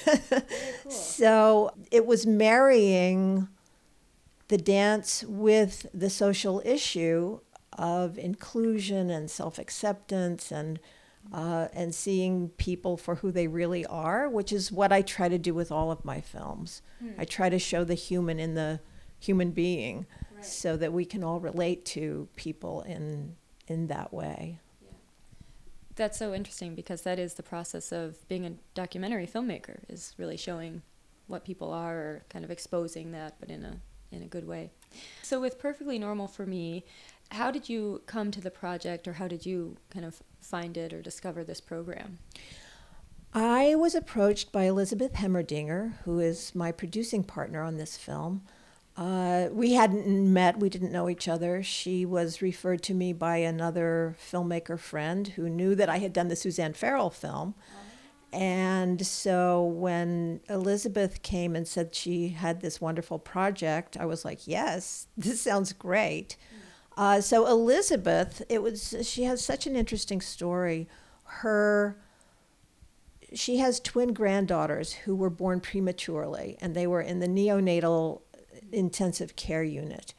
Cool. 0.05 0.91
So 0.93 1.71
it 1.91 2.07
was 2.07 2.27
marrying 2.27 3.49
the 4.49 4.57
dance 4.59 5.23
with 5.25 5.87
the 5.95 6.11
social 6.11 6.61
issue 6.65 7.41
of 7.79 8.19
inclusion 8.19 9.11
and 9.11 9.31
self 9.31 9.59
acceptance 9.59 10.51
and 10.51 10.79
uh, 11.33 11.69
and 11.75 11.95
seeing 11.95 12.49
people 12.51 12.97
for 12.97 13.17
who 13.17 13.31
they 13.31 13.47
really 13.47 13.85
are, 13.87 14.29
which 14.29 14.53
is 14.53 14.73
what 14.73 14.91
I 14.91 15.03
try 15.03 15.29
to 15.29 15.39
do 15.39 15.55
with 15.55 15.71
all 15.71 15.91
of 15.93 16.05
my 16.05 16.21
films. 16.21 16.83
I 17.19 17.25
try 17.25 17.49
to 17.51 17.59
show 17.59 17.85
the 17.85 17.95
human 17.95 18.41
in 18.41 18.55
the 18.55 18.81
human 19.19 19.51
being 19.51 20.07
Right. 20.35 20.45
so 20.45 20.77
that 20.79 20.93
we 20.93 21.05
can 21.05 21.23
all 21.23 21.39
relate 21.41 21.85
to 21.87 22.29
people 22.37 22.81
in 22.83 23.37
in 23.69 23.87
that 23.89 24.13
way. 24.13 24.59
That's 25.97 26.19
so 26.19 26.33
interesting 26.33 26.75
because 26.75 27.03
that 27.03 27.19
is 27.19 27.35
the 27.35 27.43
process 27.43 27.93
of 27.93 28.27
being 28.29 28.47
a 28.47 28.53
documentary 28.75 29.27
filmmaker 29.27 29.81
is 29.89 30.15
really 30.19 30.37
showing 30.37 30.83
what 31.27 31.45
people 31.45 31.73
are 31.73 31.95
or 31.95 32.25
kind 32.29 32.45
of 32.45 32.51
exposing 32.51 33.13
that 33.13 33.35
but 33.39 33.51
in 33.51 33.65
a 33.65 33.77
in 34.13 34.23
a 34.23 34.27
good 34.27 34.47
way. 34.47 34.71
So 35.23 35.41
with 35.41 35.59
Perfectly 35.59 35.99
Normal 35.99 36.27
for 36.27 36.45
me, 36.45 36.85
how 37.31 37.51
did 37.51 37.69
you 37.69 38.03
come 38.07 38.31
to 38.33 38.41
the 38.41 38.51
project 38.51 39.07
or 39.07 39.15
how 39.15 39.29
did 39.29 39.47
you 39.47 39.77
kind 39.91 40.05
of 40.05 40.21
find 40.41 40.77
it 40.77 40.93
or 40.93 41.01
discover 41.01 41.45
this 41.45 41.61
program? 41.61 42.19
I 43.33 43.77
was 43.77 43.95
approached 43.95 44.51
by 44.51 44.65
Elizabeth 44.65 45.13
Hemmerdinger, 45.13 45.99
who 46.05 46.19
is 46.19 46.53
my 46.55 46.73
producing 46.73 47.23
partner 47.23 47.63
on 47.63 47.77
this 47.77 47.97
film. 47.97 48.43
Uh, 48.97 49.49
we 49.53 49.75
hadn't 49.75 50.33
met, 50.33 50.59
we 50.59 50.69
didn't 50.69 50.93
know 50.93 51.09
each 51.09 51.29
other. 51.29 51.63
She 51.63 52.05
was 52.05 52.43
referred 52.43 52.83
to 52.83 52.95
me 52.95 53.13
by 53.13 53.37
another 53.39 54.17
filmmaker 54.21 54.79
friend 54.79 55.29
who 55.29 55.49
knew 55.49 55.75
that 55.75 55.89
I 55.89 55.99
had 55.99 56.13
done 56.13 56.29
the 56.29 56.37
Suzanne 56.37 56.75
Farrell 56.75 57.11
film. 57.11 57.55
And 58.33 59.05
so 59.05 59.65
when 59.65 60.41
Elizabeth 60.49 61.23
came 61.23 61.57
and 61.57 61.67
said 61.67 61.95
she 61.95 62.29
had 62.29 62.61
this 62.61 62.81
wonderful 62.81 63.19
project, 63.19 63.97
I 63.99 64.07
was 64.07 64.25
like, 64.25 64.47
yes, 64.47 65.09
this 65.17 65.41
sounds 65.41 65.73
great. 65.73 66.37
Uh, 66.97 67.21
so 67.21 67.47
Elizabeth, 67.47 68.43
it 68.49 68.63
was 68.63 68.95
she 69.03 69.25
has 69.25 69.43
such 69.43 69.67
an 69.67 69.75
interesting 69.75 70.21
story. 70.21 70.89
Her 71.25 71.97
she 73.33 73.59
has 73.59 73.79
twin 73.79 74.13
granddaughters 74.13 74.93
who 74.93 75.15
were 75.15 75.31
born 75.31 75.61
prematurely 75.61 76.57
and 76.61 76.75
they 76.75 76.87
were 76.87 77.01
in 77.01 77.21
the 77.21 77.29
neonatal 77.29 78.21
intensive 78.73 79.37
care 79.37 79.63
unit 79.63 80.15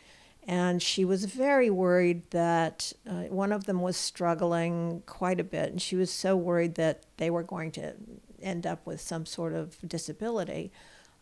and 0.48 0.82
she 0.82 1.06
was 1.06 1.26
very 1.26 1.70
worried 1.70 2.24
that 2.32 2.94
uh, 3.08 3.24
one 3.24 3.52
of 3.52 3.66
them 3.66 3.82
was 3.82 3.96
struggling 3.96 5.04
quite 5.06 5.40
a 5.40 5.44
bit 5.44 5.72
and 5.72 5.82
she 5.82 5.96
was 5.96 6.10
so 6.10 6.36
worried 6.36 6.76
that 6.76 7.04
they 7.18 7.30
were 7.30 7.44
going 7.44 7.72
to 7.72 7.94
end 8.42 8.66
up 8.66 8.86
with 8.86 9.00
some 9.00 9.26
sort 9.26 9.54
of 9.54 9.78
disability 9.88 10.72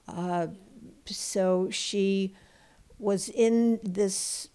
uh, 0.08 0.48
so 1.06 1.70
she 1.70 2.34
was 2.98 3.30
in 3.30 3.80
this 3.82 4.50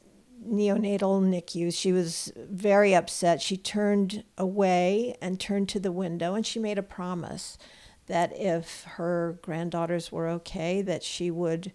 neonatal 0.47 1.23
NICU. 1.23 1.75
She 1.75 1.93
was 1.93 2.33
very 2.37 2.95
upset. 2.95 3.41
She 3.41 3.57
turned 3.57 4.25
away 4.37 5.17
and 5.21 5.41
turned 5.41 5.69
to 5.71 5.81
the 5.81 5.93
window, 5.93 6.35
and 6.35 6.47
she 6.47 6.59
made 6.59 6.79
a 6.79 6.83
promise 6.83 7.57
that 8.07 8.33
if 8.37 8.85
her 8.85 9.39
granddaughters 9.43 10.13
were 10.13 10.29
okay, 10.29 10.83
that 10.83 11.03
she 11.03 11.31
would 11.31 11.73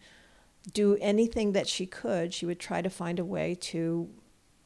do 0.73 0.97
anything 0.99 1.53
that 1.53 1.67
she 1.67 1.85
could. 1.85 2.33
She 2.33 2.45
would 2.45 2.59
try 2.59 2.81
to 2.81 2.89
find 2.89 3.19
a 3.19 3.25
way 3.25 3.55
to 3.61 4.09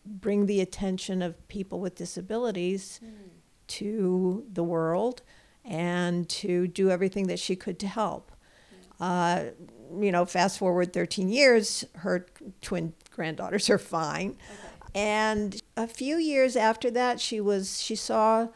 bring 0.05 0.45
the 0.45 0.61
attention 0.61 1.21
of 1.21 1.47
people 1.47 1.79
with 1.79 1.95
disabilities 1.95 2.99
to 3.67 4.45
the 4.51 4.63
world 4.63 5.21
and 5.63 6.27
to 6.27 6.67
do 6.67 6.89
everything 6.89 7.27
that 7.27 7.39
she 7.39 7.55
could 7.55 7.79
to 7.79 7.87
help. 7.87 8.31
Uh, 8.99 9.45
you 9.99 10.11
know, 10.11 10.25
fast 10.25 10.57
forward 10.59 10.91
13 10.93 11.29
years, 11.29 11.85
her 11.95 12.25
twin 12.61 12.93
granddaughters 13.11 13.69
are 13.69 13.77
fine. 13.77 14.35
And 14.95 15.59
a 15.75 15.87
few 15.87 16.17
years 16.17 16.55
after 16.55 16.91
that, 16.91 17.19
she 17.19 17.41
was 17.41 17.81
she 17.81 17.95
saw 17.95 18.49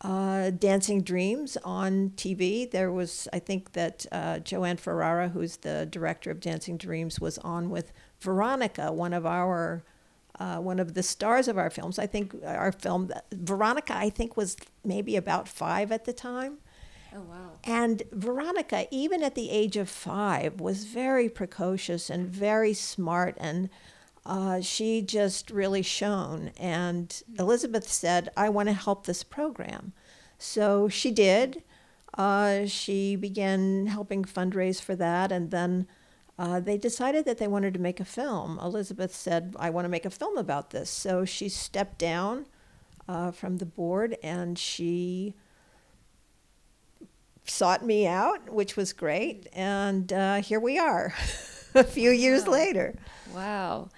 uh, 0.00 0.50
Dancing 0.50 1.02
Dreams 1.02 1.56
on 1.64 2.10
TV. 2.10 2.70
There 2.70 2.92
was, 2.92 3.26
I 3.32 3.38
think 3.38 3.72
that 3.72 4.06
uh, 4.12 4.38
Joanne 4.38 4.76
Ferrara, 4.76 5.28
who's 5.30 5.56
the 5.58 5.86
director 5.86 6.30
of 6.30 6.40
Dancing 6.40 6.76
Dreams, 6.76 7.20
was 7.20 7.38
on 7.38 7.70
with 7.70 7.92
Veronica, 8.20 8.92
one 8.92 9.12
of 9.12 9.26
our 9.26 9.82
uh, 10.38 10.58
one 10.58 10.78
of 10.78 10.94
the 10.94 11.02
stars 11.02 11.48
of 11.48 11.58
our 11.58 11.68
films. 11.68 11.98
I 11.98 12.06
think 12.06 12.32
our 12.44 12.70
film 12.70 13.10
Veronica, 13.32 13.96
I 13.96 14.08
think, 14.08 14.36
was 14.36 14.56
maybe 14.84 15.16
about 15.16 15.48
five 15.48 15.90
at 15.90 16.04
the 16.04 16.12
time. 16.12 16.58
Oh 17.14 17.22
wow. 17.22 17.50
And 17.64 18.02
Veronica, 18.12 18.86
even 18.90 19.22
at 19.22 19.34
the 19.34 19.50
age 19.50 19.76
of 19.76 19.88
five, 19.88 20.60
was 20.60 20.84
very 20.84 21.28
precocious 21.28 22.08
and 22.08 22.28
very 22.28 22.72
smart, 22.72 23.36
and 23.40 23.68
uh, 24.28 24.60
she 24.60 25.02
just 25.02 25.50
really 25.50 25.82
shone. 25.82 26.52
And 26.58 27.20
Elizabeth 27.38 27.88
said, 27.88 28.28
I 28.36 28.48
want 28.50 28.68
to 28.68 28.72
help 28.74 29.06
this 29.06 29.24
program. 29.24 29.92
So 30.38 30.88
she 30.88 31.10
did. 31.10 31.62
Uh, 32.16 32.66
she 32.66 33.16
began 33.16 33.86
helping 33.86 34.24
fundraise 34.24 34.80
for 34.80 34.94
that, 34.96 35.30
and 35.32 35.50
then 35.50 35.86
uh, 36.38 36.60
they 36.60 36.76
decided 36.78 37.24
that 37.24 37.38
they 37.38 37.48
wanted 37.48 37.74
to 37.74 37.80
make 37.80 37.98
a 38.00 38.04
film. 38.04 38.58
Elizabeth 38.62 39.14
said, 39.14 39.54
I 39.58 39.70
want 39.70 39.84
to 39.86 39.88
make 39.88 40.04
a 40.06 40.10
film 40.10 40.36
about 40.36 40.70
this. 40.70 40.88
So 40.90 41.24
she 41.24 41.48
stepped 41.48 41.98
down 41.98 42.46
uh, 43.08 43.30
from 43.32 43.56
the 43.56 43.66
board 43.66 44.16
and 44.22 44.56
she 44.58 45.34
sought 47.44 47.84
me 47.84 48.06
out, 48.06 48.50
which 48.52 48.76
was 48.76 48.92
great. 48.92 49.48
And 49.52 50.12
uh, 50.12 50.36
here 50.42 50.60
we 50.60 50.78
are 50.78 51.12
a 51.74 51.82
few 51.84 52.10
years 52.10 52.44
Wow. 52.44 52.52
later. 52.52 52.94
Wow. 53.34 53.88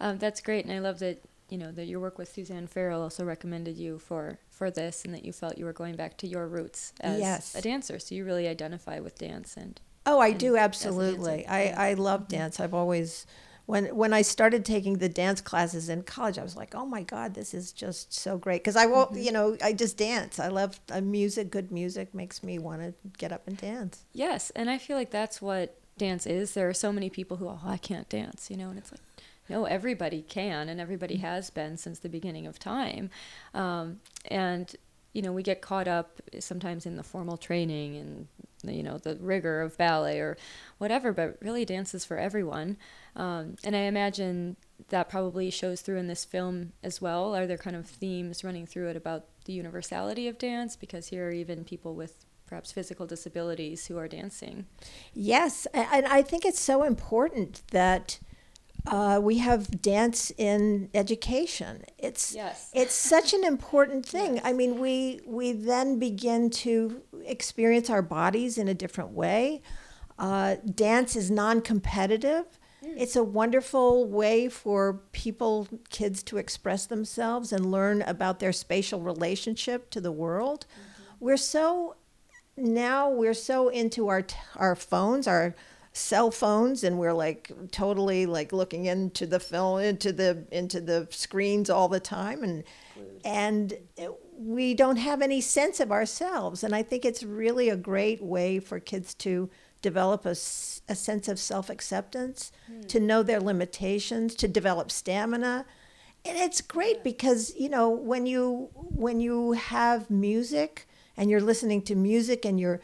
Um, 0.00 0.18
that's 0.18 0.40
great 0.40 0.64
and 0.64 0.72
I 0.74 0.78
love 0.78 0.98
that 1.00 1.22
you 1.48 1.58
know 1.58 1.72
that 1.72 1.86
your 1.86 2.00
work 2.00 2.16
with 2.18 2.32
Suzanne 2.32 2.66
Farrell 2.66 3.02
also 3.02 3.24
recommended 3.24 3.76
you 3.76 3.98
for 3.98 4.38
for 4.48 4.70
this 4.70 5.04
and 5.04 5.12
that 5.14 5.24
you 5.24 5.32
felt 5.32 5.58
you 5.58 5.64
were 5.64 5.72
going 5.72 5.96
back 5.96 6.16
to 6.18 6.26
your 6.26 6.46
roots 6.48 6.92
as 7.00 7.20
Yes. 7.20 7.54
a 7.54 7.62
dancer 7.62 7.98
so 7.98 8.14
you 8.14 8.24
really 8.24 8.48
identify 8.48 9.00
with 9.00 9.18
dance 9.18 9.56
and 9.56 9.80
Oh, 10.06 10.18
I 10.18 10.28
and 10.28 10.38
do 10.38 10.56
absolutely. 10.56 11.46
I, 11.46 11.64
yeah. 11.64 11.80
I 11.80 11.94
love 11.94 12.26
dance. 12.28 12.58
I've 12.58 12.72
always 12.74 13.26
when 13.66 13.94
when 13.94 14.12
I 14.12 14.22
started 14.22 14.64
taking 14.64 14.94
the 14.98 15.08
dance 15.10 15.40
classes 15.42 15.88
in 15.90 16.02
college, 16.02 16.38
I 16.38 16.42
was 16.42 16.56
like, 16.56 16.74
"Oh 16.74 16.86
my 16.86 17.02
god, 17.02 17.34
this 17.34 17.52
is 17.54 17.70
just 17.70 18.12
so 18.12 18.38
great." 18.38 18.62
Because 18.64 18.76
I 18.76 18.86
won't, 18.86 19.14
you 19.16 19.30
know, 19.30 19.56
I 19.62 19.72
just 19.74 19.96
dance. 19.98 20.40
I 20.40 20.48
love 20.48 20.80
uh, 20.90 21.00
music. 21.02 21.50
Good 21.50 21.70
music 21.70 22.14
makes 22.14 22.42
me 22.42 22.58
want 22.58 22.80
to 22.82 22.94
get 23.18 23.30
up 23.30 23.46
and 23.46 23.56
dance. 23.58 24.04
Yes, 24.12 24.50
and 24.56 24.68
I 24.70 24.78
feel 24.78 24.96
like 24.96 25.10
that's 25.10 25.40
what 25.42 25.76
dance 25.98 26.26
is. 26.26 26.54
There 26.54 26.68
are 26.68 26.74
so 26.74 26.90
many 26.92 27.10
people 27.10 27.36
who, 27.36 27.46
oh, 27.48 27.60
I 27.64 27.76
can't 27.76 28.08
dance, 28.08 28.50
you 28.50 28.56
know, 28.56 28.70
and 28.70 28.78
it's 28.78 28.90
like, 28.90 29.02
no, 29.50 29.64
everybody 29.64 30.22
can, 30.22 30.68
and 30.68 30.80
everybody 30.80 31.16
has 31.16 31.50
been 31.50 31.76
since 31.76 31.98
the 31.98 32.08
beginning 32.08 32.46
of 32.46 32.58
time. 32.58 33.10
Um, 33.52 33.98
and, 34.30 34.74
you 35.12 35.20
know, 35.20 35.32
we 35.32 35.42
get 35.42 35.60
caught 35.60 35.88
up 35.88 36.20
sometimes 36.38 36.86
in 36.86 36.96
the 36.96 37.02
formal 37.02 37.36
training 37.36 37.96
and, 37.96 38.28
you 38.62 38.82
know, 38.82 38.96
the 38.96 39.16
rigor 39.16 39.60
of 39.60 39.76
ballet 39.76 40.20
or 40.20 40.36
whatever, 40.78 41.12
but 41.12 41.36
really 41.42 41.64
dance 41.64 41.94
is 41.94 42.04
for 42.04 42.16
everyone. 42.16 42.76
Um, 43.16 43.56
and 43.64 43.74
I 43.74 43.80
imagine 43.80 44.56
that 44.90 45.08
probably 45.08 45.50
shows 45.50 45.80
through 45.80 45.98
in 45.98 46.06
this 46.06 46.24
film 46.24 46.72
as 46.82 47.02
well. 47.02 47.34
Are 47.34 47.46
there 47.46 47.58
kind 47.58 47.76
of 47.76 47.86
themes 47.86 48.44
running 48.44 48.66
through 48.66 48.88
it 48.88 48.96
about 48.96 49.26
the 49.46 49.52
universality 49.52 50.28
of 50.28 50.38
dance? 50.38 50.76
Because 50.76 51.08
here 51.08 51.28
are 51.28 51.32
even 51.32 51.64
people 51.64 51.94
with 51.94 52.24
perhaps 52.46 52.72
physical 52.72 53.06
disabilities 53.06 53.86
who 53.86 53.96
are 53.96 54.08
dancing. 54.08 54.66
Yes, 55.12 55.66
and 55.72 56.06
I 56.06 56.22
think 56.22 56.44
it's 56.44 56.60
so 56.60 56.82
important 56.82 57.62
that 57.70 58.18
uh, 58.86 59.20
we 59.22 59.38
have 59.38 59.82
dance 59.82 60.30
in 60.38 60.88
education. 60.94 61.84
It's 61.98 62.34
Yes. 62.34 62.70
it's 62.72 62.94
such 62.94 63.32
an 63.34 63.44
important 63.44 64.06
thing. 64.14 64.40
I 64.44 64.52
mean, 64.52 64.78
we 64.80 65.20
we 65.26 65.52
then 65.52 65.98
begin 65.98 66.50
to 66.50 67.02
experience 67.24 67.90
our 67.90 68.02
bodies 68.02 68.58
in 68.58 68.68
a 68.68 68.74
different 68.74 69.10
way. 69.10 69.62
Uh, 70.18 70.56
dance 70.74 71.16
is 71.16 71.30
non-competitive. 71.30 72.44
It's 72.82 73.14
a 73.14 73.22
wonderful 73.22 74.06
way 74.06 74.48
for 74.48 75.02
people, 75.12 75.68
kids, 75.90 76.22
to 76.24 76.38
express 76.38 76.86
themselves 76.86 77.52
and 77.52 77.70
learn 77.70 78.00
about 78.02 78.38
their 78.40 78.52
spatial 78.54 79.00
relationship 79.02 79.90
to 79.90 80.00
the 80.00 80.10
world. 80.12 80.64
We're 81.20 81.36
so 81.36 81.96
now 82.56 83.10
we're 83.10 83.34
so 83.34 83.68
into 83.68 84.08
our 84.08 84.22
t- 84.22 84.36
our 84.56 84.74
phones, 84.74 85.26
our 85.26 85.54
cell 85.92 86.30
phones, 86.30 86.84
and 86.84 86.98
we're 86.98 87.12
like 87.12 87.50
totally 87.72 88.26
like 88.26 88.52
looking 88.52 88.86
into 88.86 89.26
the 89.26 89.40
film, 89.40 89.80
into 89.80 90.12
the 90.12 90.44
into 90.50 90.80
the 90.80 91.08
screens 91.10 91.68
all 91.68 91.88
the 91.88 92.00
time, 92.00 92.42
and 92.42 92.64
and 93.24 93.74
we 94.36 94.74
don't 94.74 94.96
have 94.96 95.20
any 95.20 95.40
sense 95.40 95.80
of 95.80 95.92
ourselves. 95.92 96.64
And 96.64 96.74
I 96.74 96.82
think 96.82 97.04
it's 97.04 97.22
really 97.22 97.68
a 97.68 97.76
great 97.76 98.22
way 98.22 98.58
for 98.58 98.80
kids 98.80 99.12
to 99.14 99.50
develop 99.82 100.24
a, 100.24 100.30
a 100.30 100.94
sense 100.94 101.28
of 101.28 101.38
self 101.38 101.68
acceptance, 101.68 102.52
hmm. 102.66 102.82
to 102.82 103.00
know 103.00 103.22
their 103.22 103.40
limitations, 103.40 104.34
to 104.36 104.48
develop 104.48 104.90
stamina. 104.90 105.66
And 106.24 106.36
it's 106.36 106.60
great 106.60 107.02
because 107.02 107.54
you 107.56 107.68
know 107.68 107.88
when 107.88 108.26
you 108.26 108.68
when 108.74 109.20
you 109.20 109.52
have 109.52 110.10
music 110.10 110.86
and 111.16 111.30
you're 111.30 111.40
listening 111.40 111.82
to 111.82 111.94
music 111.94 112.44
and 112.44 112.60
you're 112.60 112.80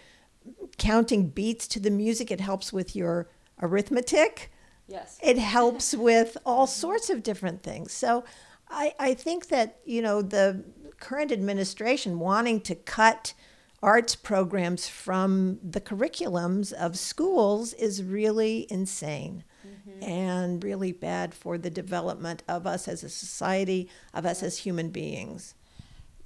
counting 0.79 1.29
beats 1.29 1.67
to 1.69 1.81
the 1.81 1.91
music, 1.91 2.31
it 2.31 2.41
helps 2.41 2.73
with 2.73 2.95
your 2.95 3.29
arithmetic. 3.61 4.53
Yes. 4.87 5.19
It 5.23 5.39
helps 5.39 5.95
with 6.09 6.37
all 6.45 6.67
mm-hmm. 6.67 6.81
sorts 6.81 7.11
of 7.11 7.23
different 7.23 7.63
things. 7.63 7.93
So 7.93 8.25
I, 8.69 8.95
I 8.99 9.15
think 9.15 9.49
that, 9.49 9.79
you 9.85 10.03
know, 10.03 10.23
the 10.23 10.65
current 10.99 11.33
administration 11.33 12.19
wanting 12.19 12.61
to 12.63 12.75
cut 12.75 13.35
arts 13.83 14.17
programs 14.17 14.89
from 14.89 15.59
the 15.63 15.81
curriculums 15.81 16.73
of 16.73 16.99
schools 16.99 17.73
is 17.75 18.03
really 18.03 18.67
insane 18.71 19.45
mm-hmm. 19.67 20.03
and 20.03 20.65
really 20.65 20.93
bad 20.93 21.35
for 21.35 21.59
the 21.59 21.71
development 21.71 22.43
of 22.49 22.67
us 22.67 22.89
as 22.89 23.05
a 23.05 23.09
society, 23.09 23.89
of 24.15 24.25
us 24.25 24.43
as 24.43 24.59
human 24.59 24.91
beings. 24.91 25.55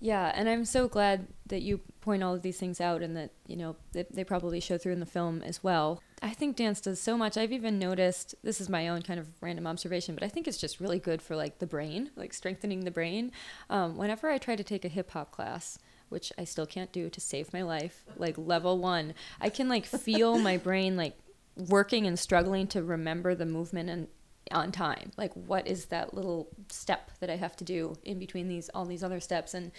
Yeah, 0.01 0.33
and 0.35 0.49
I'm 0.49 0.65
so 0.65 0.89
glad 0.89 1.27
that 1.49 1.61
you 1.61 1.81
point 2.01 2.23
all 2.23 2.35
of 2.35 2.41
these 2.41 2.59
things 2.59 2.81
out 2.81 3.03
and 3.03 3.15
that, 3.17 3.31
you 3.47 3.57
know, 3.57 3.77
they, 3.93 4.07
they 4.11 4.25
probably 4.25 4.59
show 4.59 4.79
through 4.79 4.95
in 4.95 5.01
the 5.01 5.07
film 5.07 5.43
as 5.43 5.63
well. 5.63 6.03
I 6.23 6.31
think 6.31 6.57
dance 6.57 6.81
does 6.81 6.99
so 6.99 7.19
much. 7.19 7.37
I've 7.37 7.53
even 7.53 7.79
noticed, 7.79 8.35
this 8.43 8.63
is 8.63 8.69
my 8.71 8.89
own 8.89 9.03
kind 9.03 9.21
of 9.21 9.29
random 9.43 9.67
observation, 9.67 10.15
but 10.15 10.25
I 10.25 10.29
think 10.29 10.49
it's 10.49 10.57
just 10.57 10.81
really 10.81 10.99
good 10.99 11.21
for 11.21 11.37
like 11.37 11.59
the 11.59 11.67
brain, 11.67 12.11
like 12.17 12.33
strengthening 12.33 12.85
the 12.85 12.91
brain. 12.91 13.31
Um, 13.69 13.99
whenever 13.99 14.31
I 14.31 14.39
try 14.39 14.57
to 14.57 14.65
take 14.65 14.87
a 14.87 14.89
hip 14.89 15.11
hop 15.11 15.33
class, 15.33 15.79
which 16.09 16.33
I 16.39 16.45
still 16.45 16.67
can't 16.67 16.93
do 16.93 17.11
to 17.11 17.21
save 17.21 17.53
my 17.53 17.63
life, 17.63 18.05
like 18.17 18.37
level 18.39 18.79
one, 18.79 19.13
I 19.39 19.51
can 19.51 19.69
like 19.69 19.85
feel 19.85 20.39
my 20.39 20.57
brain 20.57 20.97
like 20.97 21.17
working 21.57 22.07
and 22.07 22.19
struggling 22.19 22.67
to 22.69 22.83
remember 22.83 23.35
the 23.35 23.47
movement 23.47 23.91
and 23.91 24.09
on 24.53 24.73
time. 24.73 25.13
Like 25.17 25.33
what 25.35 25.67
is 25.67 25.87
that 25.87 26.15
little 26.15 26.49
step 26.69 27.11
that 27.21 27.31
i 27.31 27.37
have 27.37 27.57
to 27.57 27.65
do 27.65 27.97
in 28.05 28.19
between 28.19 28.49
these 28.49 28.69
all 28.71 28.85
these 28.85 29.05
other 29.05 29.21
steps? 29.21 29.55
And 29.55 29.73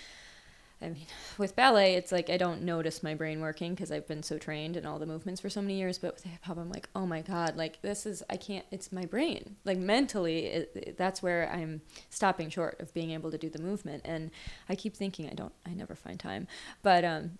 i 0.82 0.90
mean 0.90 1.06
with 1.38 1.56
ballet 1.56 1.94
it's 1.94 2.12
like 2.12 2.30
i 2.30 2.38
don't 2.38 2.64
notice 2.64 3.04
my 3.04 3.14
brain 3.14 3.40
working 3.40 3.76
because 3.76 3.92
i've 3.92 4.08
been 4.08 4.24
so 4.24 4.40
trained 4.40 4.76
in 4.76 4.84
all 4.84 4.98
the 4.98 5.06
movements 5.06 5.40
for 5.40 5.48
so 5.48 5.62
many 5.62 5.76
years 5.78 6.00
but 6.00 6.16
with 6.16 6.24
hip 6.24 6.44
hop 6.44 6.58
i'm 6.58 6.72
like 6.72 6.90
oh 6.96 7.06
my 7.06 7.22
god 7.22 7.56
like 7.56 7.80
this 7.84 8.06
is 8.06 8.24
i 8.32 8.36
can't 8.36 8.66
it's 8.72 8.92
my 8.92 9.06
brain. 9.06 9.58
Like 9.64 9.78
mentally 9.78 10.48
it, 10.48 10.72
it, 10.76 10.98
that's 10.98 11.22
where 11.22 11.52
i'm 11.54 11.82
stopping 12.10 12.50
short 12.50 12.80
of 12.80 12.94
being 12.96 13.12
able 13.12 13.30
to 13.32 13.38
do 13.38 13.50
the 13.50 13.62
movement. 13.62 14.02
And 14.06 14.32
i 14.70 14.76
keep 14.76 14.96
thinking 14.96 15.30
i 15.30 15.34
don't 15.34 15.54
i 15.68 15.74
never 15.74 15.94
find 15.94 16.20
time. 16.20 16.48
But 16.82 17.06
um 17.06 17.38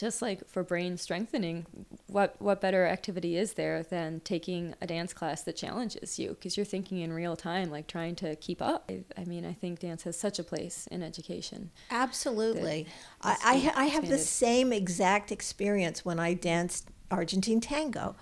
just 0.00 0.22
like 0.22 0.48
for 0.48 0.64
brain 0.64 0.96
strengthening 0.96 1.66
what 2.06 2.34
what 2.40 2.58
better 2.58 2.86
activity 2.86 3.36
is 3.36 3.52
there 3.52 3.82
than 3.82 4.20
taking 4.20 4.74
a 4.80 4.86
dance 4.86 5.12
class 5.12 5.42
that 5.42 5.56
challenges 5.56 6.18
you? 6.18 6.30
Because 6.30 6.56
you're 6.56 6.64
thinking 6.64 7.00
in 7.00 7.12
real 7.12 7.36
time 7.36 7.70
like 7.70 7.86
trying 7.86 8.14
to 8.16 8.34
keep 8.36 8.62
up. 8.62 8.90
I, 8.90 9.04
I, 9.18 9.24
mean 9.24 9.44
i 9.44 9.52
think 9.52 9.80
dance 9.80 10.04
has 10.04 10.18
such 10.18 10.38
a 10.38 10.42
place 10.42 10.88
in 10.90 11.02
education. 11.02 11.70
Absolutely. 11.90 12.86
I, 13.20 13.72
I, 13.76 13.82
I 13.82 13.84
have 13.86 14.08
the 14.08 14.18
same 14.18 14.72
exact 14.72 15.30
experience 15.30 16.02
when 16.02 16.18
i 16.18 16.32
danced 16.32 16.88
argentine 17.10 17.60
tango. 17.60 18.16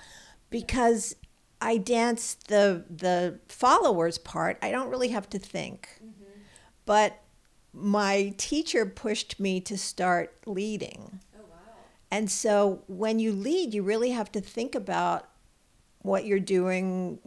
Because 0.50 1.14
i 1.60 1.76
dance 1.76 2.34
the 2.48 2.84
the 2.90 3.38
followers 3.46 4.18
part 4.18 4.58
i 4.62 4.72
don't 4.72 4.90
really 4.90 5.08
have 5.08 5.30
to 5.30 5.38
think. 5.38 5.88
Mm-hmm. 6.02 6.40
but 6.86 7.20
my 7.72 8.34
teacher 8.38 8.84
pushed 8.84 9.38
me 9.38 9.60
to 9.60 9.78
start 9.78 10.34
leading 10.46 11.20
and 12.10 12.30
so 12.30 12.82
when 12.86 13.18
you 13.18 13.32
lead, 13.32 13.74
you 13.74 13.82
really 13.82 14.10
have 14.10 14.32
to 14.32 14.40
think 14.40 14.74
about 14.74 15.28
what 16.00 16.24
you're 16.24 16.40
doing, 16.40 17.18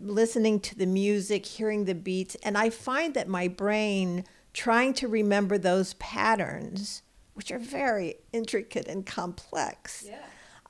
listening 0.00 0.60
to 0.60 0.76
the 0.76 0.86
music, 0.86 1.44
hearing 1.44 1.84
the 1.84 1.94
beats. 1.94 2.36
And 2.42 2.56
I 2.56 2.70
find 2.70 3.14
that 3.14 3.28
my 3.28 3.48
brain, 3.48 4.24
trying 4.52 4.94
to 4.94 5.08
remember 5.08 5.58
those 5.58 5.94
patterns, 5.94 7.02
which 7.34 7.50
are 7.50 7.58
very 7.58 8.14
intricate 8.32 8.86
and 8.86 9.04
complex. 9.04 10.04
Yeah. 10.06 10.18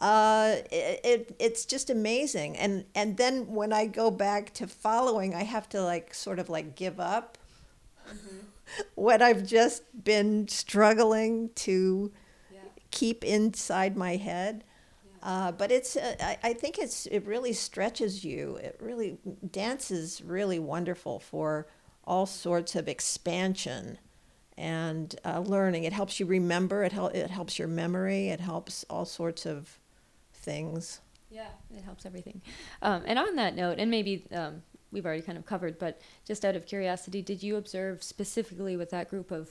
Uh, 0.00 0.56
it, 0.70 1.00
it, 1.04 1.36
it's 1.38 1.64
just 1.64 1.90
amazing. 1.90 2.56
And, 2.56 2.84
and 2.94 3.16
then 3.16 3.46
when 3.48 3.72
I 3.72 3.86
go 3.86 4.10
back 4.10 4.52
to 4.54 4.66
following, 4.66 5.34
I 5.34 5.42
have 5.42 5.68
to 5.70 5.82
like 5.82 6.14
sort 6.14 6.38
of 6.38 6.48
like 6.48 6.74
give 6.74 7.00
up 7.00 7.38
mm-hmm. 8.08 8.36
what 8.94 9.20
I've 9.22 9.46
just 9.46 9.82
been 10.04 10.48
struggling 10.48 11.50
to 11.56 12.12
keep 12.96 13.22
inside 13.22 13.94
my 13.94 14.16
head. 14.16 14.64
Uh, 15.22 15.52
but 15.52 15.70
it's 15.70 15.96
uh, 15.96 16.14
I, 16.20 16.38
I, 16.42 16.52
think 16.54 16.78
it's 16.78 17.06
it 17.06 17.26
really 17.26 17.52
stretches 17.52 18.24
you. 18.24 18.56
It 18.56 18.76
really 18.80 19.18
dance 19.50 19.90
is 19.90 20.22
really 20.22 20.58
wonderful 20.58 21.18
for 21.18 21.66
all 22.04 22.26
sorts 22.26 22.74
of 22.74 22.88
expansion 22.88 23.98
and 24.56 25.14
uh, 25.24 25.40
learning. 25.40 25.84
It 25.84 25.92
helps 25.92 26.20
you 26.20 26.26
remember. 26.26 26.84
It 26.84 26.92
hel- 26.92 27.08
it 27.08 27.30
helps 27.30 27.58
your 27.58 27.68
memory. 27.68 28.28
It 28.28 28.40
helps 28.40 28.84
all 28.88 29.04
sorts 29.04 29.44
of 29.46 29.78
things. 30.32 31.00
Yeah, 31.28 31.48
it 31.76 31.82
helps 31.82 32.06
everything. 32.06 32.40
Um, 32.80 33.02
and 33.04 33.18
on 33.18 33.36
that 33.36 33.56
note, 33.56 33.78
and 33.78 33.90
maybe 33.90 34.24
um, 34.32 34.62
we've 34.92 35.04
already 35.04 35.22
kind 35.22 35.36
of 35.36 35.44
covered, 35.44 35.78
but 35.78 36.00
just 36.24 36.44
out 36.44 36.56
of 36.56 36.66
curiosity, 36.66 37.20
did 37.20 37.42
you 37.42 37.56
observe 37.56 38.02
specifically 38.02 38.76
with 38.76 38.90
that 38.90 39.10
group 39.10 39.32
of 39.32 39.50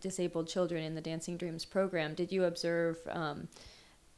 disabled 0.00 0.48
children 0.48 0.82
in 0.82 0.94
the 0.94 1.00
Dancing 1.00 1.36
Dreams 1.36 1.64
program, 1.64 2.14
did 2.14 2.32
you 2.32 2.44
observe 2.44 2.98
um, 3.10 3.48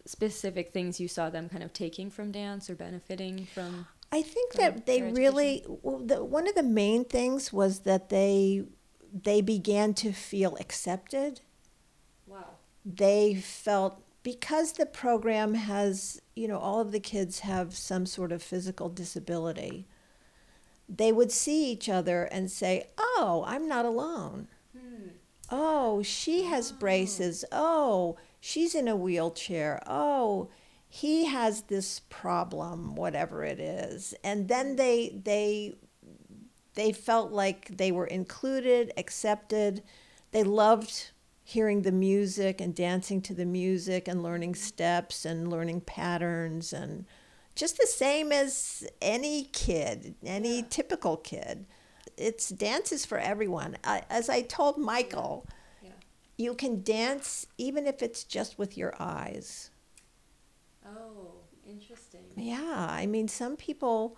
specific 0.04 0.72
things 0.72 0.98
you 0.98 1.08
saw 1.08 1.30
them 1.30 1.48
kind 1.48 1.62
of 1.62 1.72
taking 1.72 2.10
from 2.10 2.32
dance 2.32 2.70
or 2.70 2.74
benefiting 2.74 3.46
from? 3.46 3.86
I 4.10 4.22
think 4.22 4.54
that 4.54 4.86
they 4.86 5.02
really 5.02 5.64
well, 5.68 5.98
the, 5.98 6.24
one 6.24 6.48
of 6.48 6.54
the 6.54 6.62
main 6.62 7.04
things 7.04 7.52
was 7.52 7.80
that 7.80 8.08
they 8.08 8.64
they 9.12 9.40
began 9.40 9.94
to 9.94 10.12
feel 10.12 10.56
accepted. 10.56 11.40
Wow. 12.26 12.46
They 12.84 13.34
felt 13.34 14.02
because 14.22 14.72
the 14.72 14.86
program 14.86 15.54
has, 15.54 16.20
you 16.34 16.48
know, 16.48 16.58
all 16.58 16.80
of 16.80 16.92
the 16.92 17.00
kids 17.00 17.40
have 17.40 17.76
some 17.76 18.06
sort 18.06 18.32
of 18.32 18.42
physical 18.42 18.88
disability. 18.88 19.86
They 20.88 21.12
would 21.12 21.30
see 21.30 21.70
each 21.70 21.88
other 21.88 22.24
and 22.24 22.50
say, 22.50 22.88
"Oh, 22.98 23.44
I'm 23.46 23.68
not 23.68 23.84
alone." 23.84 24.48
Oh, 25.50 26.02
she 26.02 26.44
has 26.44 26.72
braces. 26.72 27.44
Oh, 27.50 28.16
she's 28.40 28.74
in 28.74 28.88
a 28.88 28.96
wheelchair. 28.96 29.82
Oh, 29.86 30.50
he 30.88 31.26
has 31.26 31.62
this 31.62 32.00
problem, 32.10 32.94
whatever 32.94 33.44
it 33.44 33.60
is. 33.60 34.14
And 34.24 34.48
then 34.48 34.76
they 34.76 35.20
they 35.24 35.74
they 36.74 36.92
felt 36.92 37.32
like 37.32 37.76
they 37.76 37.92
were 37.92 38.06
included, 38.06 38.92
accepted. 38.96 39.82
They 40.32 40.42
loved 40.42 41.10
hearing 41.42 41.82
the 41.82 41.92
music 41.92 42.60
and 42.60 42.74
dancing 42.74 43.22
to 43.22 43.34
the 43.34 43.46
music 43.46 44.06
and 44.06 44.22
learning 44.22 44.54
steps 44.54 45.24
and 45.24 45.50
learning 45.50 45.80
patterns 45.80 46.72
and 46.74 47.06
just 47.54 47.78
the 47.78 47.86
same 47.86 48.30
as 48.30 48.86
any 49.00 49.44
kid, 49.44 50.14
any 50.24 50.58
yeah. 50.58 50.66
typical 50.68 51.16
kid 51.16 51.66
it's 52.18 52.48
dances 52.48 53.06
for 53.06 53.18
everyone. 53.18 53.76
I, 53.84 54.02
as 54.10 54.28
I 54.28 54.42
told 54.42 54.78
Michael, 54.78 55.46
yeah. 55.82 55.88
Yeah. 55.88 55.94
you 56.36 56.54
can 56.54 56.82
dance 56.82 57.46
even 57.56 57.86
if 57.86 58.02
it's 58.02 58.24
just 58.24 58.58
with 58.58 58.76
your 58.76 58.94
eyes. 58.98 59.70
Oh, 60.86 61.32
interesting. 61.68 62.24
Yeah, 62.36 62.86
I 62.90 63.06
mean, 63.06 63.28
some 63.28 63.56
people 63.56 64.16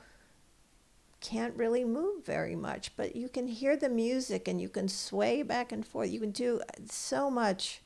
can't 1.21 1.55
really 1.57 1.85
move 1.85 2.25
very 2.25 2.57
much, 2.57 2.97
but 2.97 3.15
you 3.15 3.29
can 3.29 3.47
hear 3.47 3.77
the 3.77 3.89
music 3.89 4.49
and 4.49 4.61
you 4.61 4.69
can 4.69 4.89
sway 4.89 5.43
back 5.43 5.71
and 5.71 5.87
forth. 5.87 6.11
You 6.11 6.21
can 6.21 6.31
do 6.31 6.61
so 6.89 7.31
much 7.31 7.83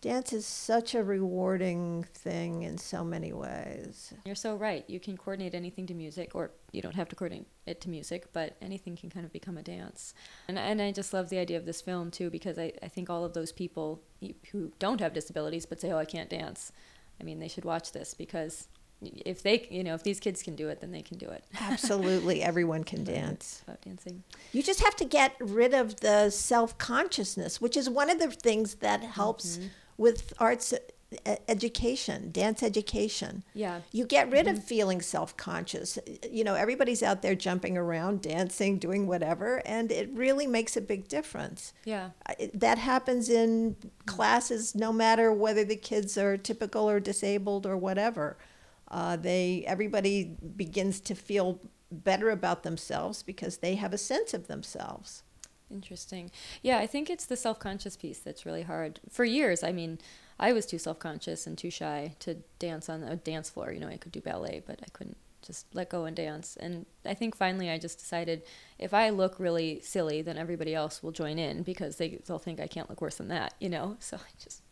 Dance 0.00 0.32
is 0.32 0.46
such 0.46 0.94
a 0.94 1.02
rewarding 1.02 2.04
thing 2.14 2.62
in 2.62 2.78
so 2.78 3.04
many 3.04 3.32
ways. 3.32 4.14
You're 4.24 4.36
so 4.36 4.54
right. 4.54 4.84
You 4.86 5.00
can 5.00 5.16
coordinate 5.16 5.54
anything 5.54 5.86
to 5.88 5.94
music, 5.94 6.34
or 6.34 6.52
you 6.70 6.80
don't 6.80 6.94
have 6.94 7.08
to 7.08 7.16
coordinate 7.16 7.46
it 7.66 7.80
to 7.80 7.90
music, 7.90 8.32
but 8.32 8.56
anything 8.62 8.96
can 8.96 9.10
kind 9.10 9.26
of 9.26 9.32
become 9.32 9.58
a 9.58 9.62
dance. 9.62 10.14
And, 10.46 10.56
and 10.56 10.80
I 10.80 10.92
just 10.92 11.12
love 11.12 11.30
the 11.30 11.38
idea 11.38 11.56
of 11.56 11.66
this 11.66 11.80
film, 11.80 12.12
too, 12.12 12.30
because 12.30 12.58
I, 12.58 12.72
I 12.80 12.86
think 12.86 13.10
all 13.10 13.24
of 13.24 13.34
those 13.34 13.50
people 13.50 14.00
who 14.52 14.70
don't 14.78 15.00
have 15.00 15.12
disabilities 15.12 15.66
but 15.66 15.80
say, 15.80 15.90
oh, 15.90 15.98
I 15.98 16.04
can't 16.04 16.30
dance, 16.30 16.70
I 17.20 17.24
mean, 17.24 17.40
they 17.40 17.48
should 17.48 17.64
watch 17.64 17.90
this 17.90 18.14
because 18.14 18.68
if 19.00 19.42
they 19.42 19.64
you 19.70 19.84
know 19.84 19.94
if 19.94 20.02
these 20.02 20.18
kids 20.18 20.42
can 20.42 20.56
do 20.56 20.68
it 20.68 20.80
then 20.80 20.90
they 20.90 21.02
can 21.02 21.18
do 21.18 21.28
it 21.28 21.44
absolutely 21.60 22.42
everyone 22.42 22.82
can 22.82 23.04
dance 23.04 23.62
about 23.64 23.80
dancing 23.82 24.24
you 24.52 24.60
just 24.60 24.80
have 24.80 24.96
to 24.96 25.04
get 25.04 25.36
rid 25.38 25.72
of 25.72 26.00
the 26.00 26.28
self-consciousness 26.30 27.60
which 27.60 27.76
is 27.76 27.88
one 27.88 28.10
of 28.10 28.18
the 28.18 28.28
things 28.28 28.74
that 28.76 29.00
helps 29.02 29.58
mm-hmm 29.58 29.68
with 29.98 30.32
arts 30.38 30.72
education, 31.48 32.30
dance 32.32 32.62
education. 32.62 33.42
Yeah. 33.54 33.80
You 33.92 34.04
get 34.04 34.30
rid 34.30 34.46
mm-hmm. 34.46 34.56
of 34.56 34.64
feeling 34.64 35.00
self 35.00 35.36
conscious. 35.36 35.98
You 36.30 36.44
know, 36.44 36.54
everybody's 36.54 37.02
out 37.02 37.22
there 37.22 37.34
jumping 37.34 37.78
around, 37.78 38.22
dancing, 38.22 38.78
doing 38.78 39.06
whatever, 39.06 39.62
and 39.64 39.90
it 39.90 40.10
really 40.12 40.46
makes 40.46 40.76
a 40.76 40.80
big 40.80 41.08
difference. 41.08 41.72
Yeah. 41.84 42.10
That 42.52 42.78
happens 42.78 43.30
in 43.30 43.76
classes 44.06 44.74
no 44.74 44.92
matter 44.92 45.32
whether 45.32 45.64
the 45.64 45.76
kids 45.76 46.18
are 46.18 46.36
typical 46.36 46.88
or 46.88 47.00
disabled 47.00 47.66
or 47.66 47.76
whatever. 47.76 48.36
Uh, 48.90 49.16
they 49.16 49.64
everybody 49.66 50.36
begins 50.56 51.00
to 51.00 51.14
feel 51.14 51.60
better 51.90 52.30
about 52.30 52.62
themselves 52.64 53.22
because 53.22 53.58
they 53.58 53.76
have 53.76 53.94
a 53.94 53.98
sense 53.98 54.34
of 54.34 54.46
themselves. 54.46 55.22
Interesting. 55.70 56.30
Yeah, 56.62 56.78
I 56.78 56.86
think 56.86 57.10
it's 57.10 57.26
the 57.26 57.36
self 57.36 57.58
conscious 57.58 57.96
piece 57.96 58.18
that's 58.18 58.46
really 58.46 58.62
hard. 58.62 59.00
For 59.10 59.24
years, 59.24 59.62
I 59.62 59.72
mean, 59.72 59.98
I 60.38 60.52
was 60.52 60.66
too 60.66 60.78
self 60.78 60.98
conscious 60.98 61.46
and 61.46 61.58
too 61.58 61.70
shy 61.70 62.14
to 62.20 62.34
dance 62.58 62.88
on 62.88 63.02
a 63.02 63.16
dance 63.16 63.50
floor. 63.50 63.72
You 63.72 63.80
know, 63.80 63.88
I 63.88 63.96
could 63.96 64.12
do 64.12 64.20
ballet, 64.20 64.62
but 64.66 64.80
I 64.82 64.86
couldn't 64.92 65.16
just 65.42 65.66
let 65.74 65.88
go 65.88 66.04
and 66.04 66.16
dance. 66.16 66.56
And 66.60 66.84
I 67.04 67.14
think 67.14 67.36
finally 67.36 67.70
I 67.70 67.78
just 67.78 67.98
decided 67.98 68.42
if 68.78 68.92
I 68.92 69.10
look 69.10 69.38
really 69.38 69.80
silly, 69.82 70.20
then 70.22 70.36
everybody 70.36 70.74
else 70.74 71.02
will 71.02 71.12
join 71.12 71.38
in 71.38 71.62
because 71.62 71.96
they 71.96 72.20
they'll 72.26 72.38
think 72.38 72.60
I 72.60 72.66
can't 72.66 72.88
look 72.88 73.00
worse 73.00 73.16
than 73.16 73.28
that, 73.28 73.54
you 73.60 73.68
know. 73.68 73.96
So 74.08 74.16
I 74.16 74.30
just 74.42 74.62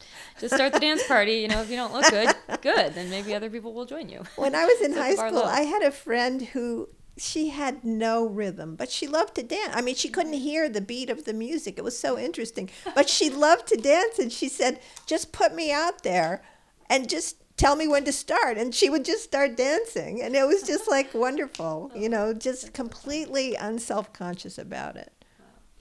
just 0.41 0.55
start 0.55 0.73
the 0.73 0.81
dance 0.81 1.07
party. 1.07 1.35
You 1.35 1.49
know, 1.49 1.61
if 1.61 1.69
you 1.69 1.77
don't 1.77 1.93
look 1.93 2.09
good, 2.11 2.35
good, 2.63 2.95
then 2.95 3.11
maybe 3.11 3.35
other 3.35 3.51
people 3.51 3.75
will 3.75 3.85
join 3.85 4.09
you. 4.09 4.23
When 4.37 4.55
I 4.55 4.65
was 4.65 4.81
in 4.81 4.93
high 4.97 5.15
school, 5.15 5.33
low. 5.33 5.45
I 5.45 5.63
had 5.63 5.83
a 5.83 5.91
friend 5.91 6.43
who 6.43 6.89
she 7.19 7.49
had 7.49 7.85
no 7.85 8.27
rhythm, 8.27 8.77
but 8.77 8.91
she 8.91 9.07
loved 9.07 9.35
to 9.37 9.43
dance. 9.43 9.73
I 9.75 9.81
mean, 9.81 9.95
she 9.95 10.09
couldn't 10.09 10.35
hear 10.35 10.69
the 10.69 10.81
beat 10.81 11.09
of 11.09 11.25
the 11.25 11.33
music. 11.33 11.79
It 11.79 11.85
was 11.85 11.99
so 11.99 12.19
interesting. 12.19 12.71
But 12.95 13.09
she 13.09 13.31
loved 13.47 13.67
to 13.69 13.77
dance 13.77 14.19
and 14.19 14.33
she 14.33 14.49
said, 14.49 14.81
"Just 15.07 15.33
put 15.33 15.55
me 15.55 15.73
out 15.73 16.03
there 16.03 16.43
and 16.89 17.09
just 17.09 17.37
tell 17.57 17.77
me 17.77 17.89
when 17.89 18.05
to 18.05 18.13
start." 18.13 18.59
And 18.59 18.75
she 18.75 18.91
would 18.91 19.05
just 19.05 19.25
start 19.25 19.57
dancing, 19.57 20.21
and 20.21 20.37
it 20.37 20.47
was 20.47 20.63
just 20.63 20.89
like 20.97 21.15
wonderful, 21.15 21.91
you 21.95 22.09
know, 22.09 22.35
just 22.35 22.75
completely 22.75 23.55
unself-conscious 23.55 24.59
about 24.59 24.97
it. 24.97 25.13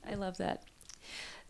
I 0.08 0.16
love 0.16 0.38
that. 0.38 0.64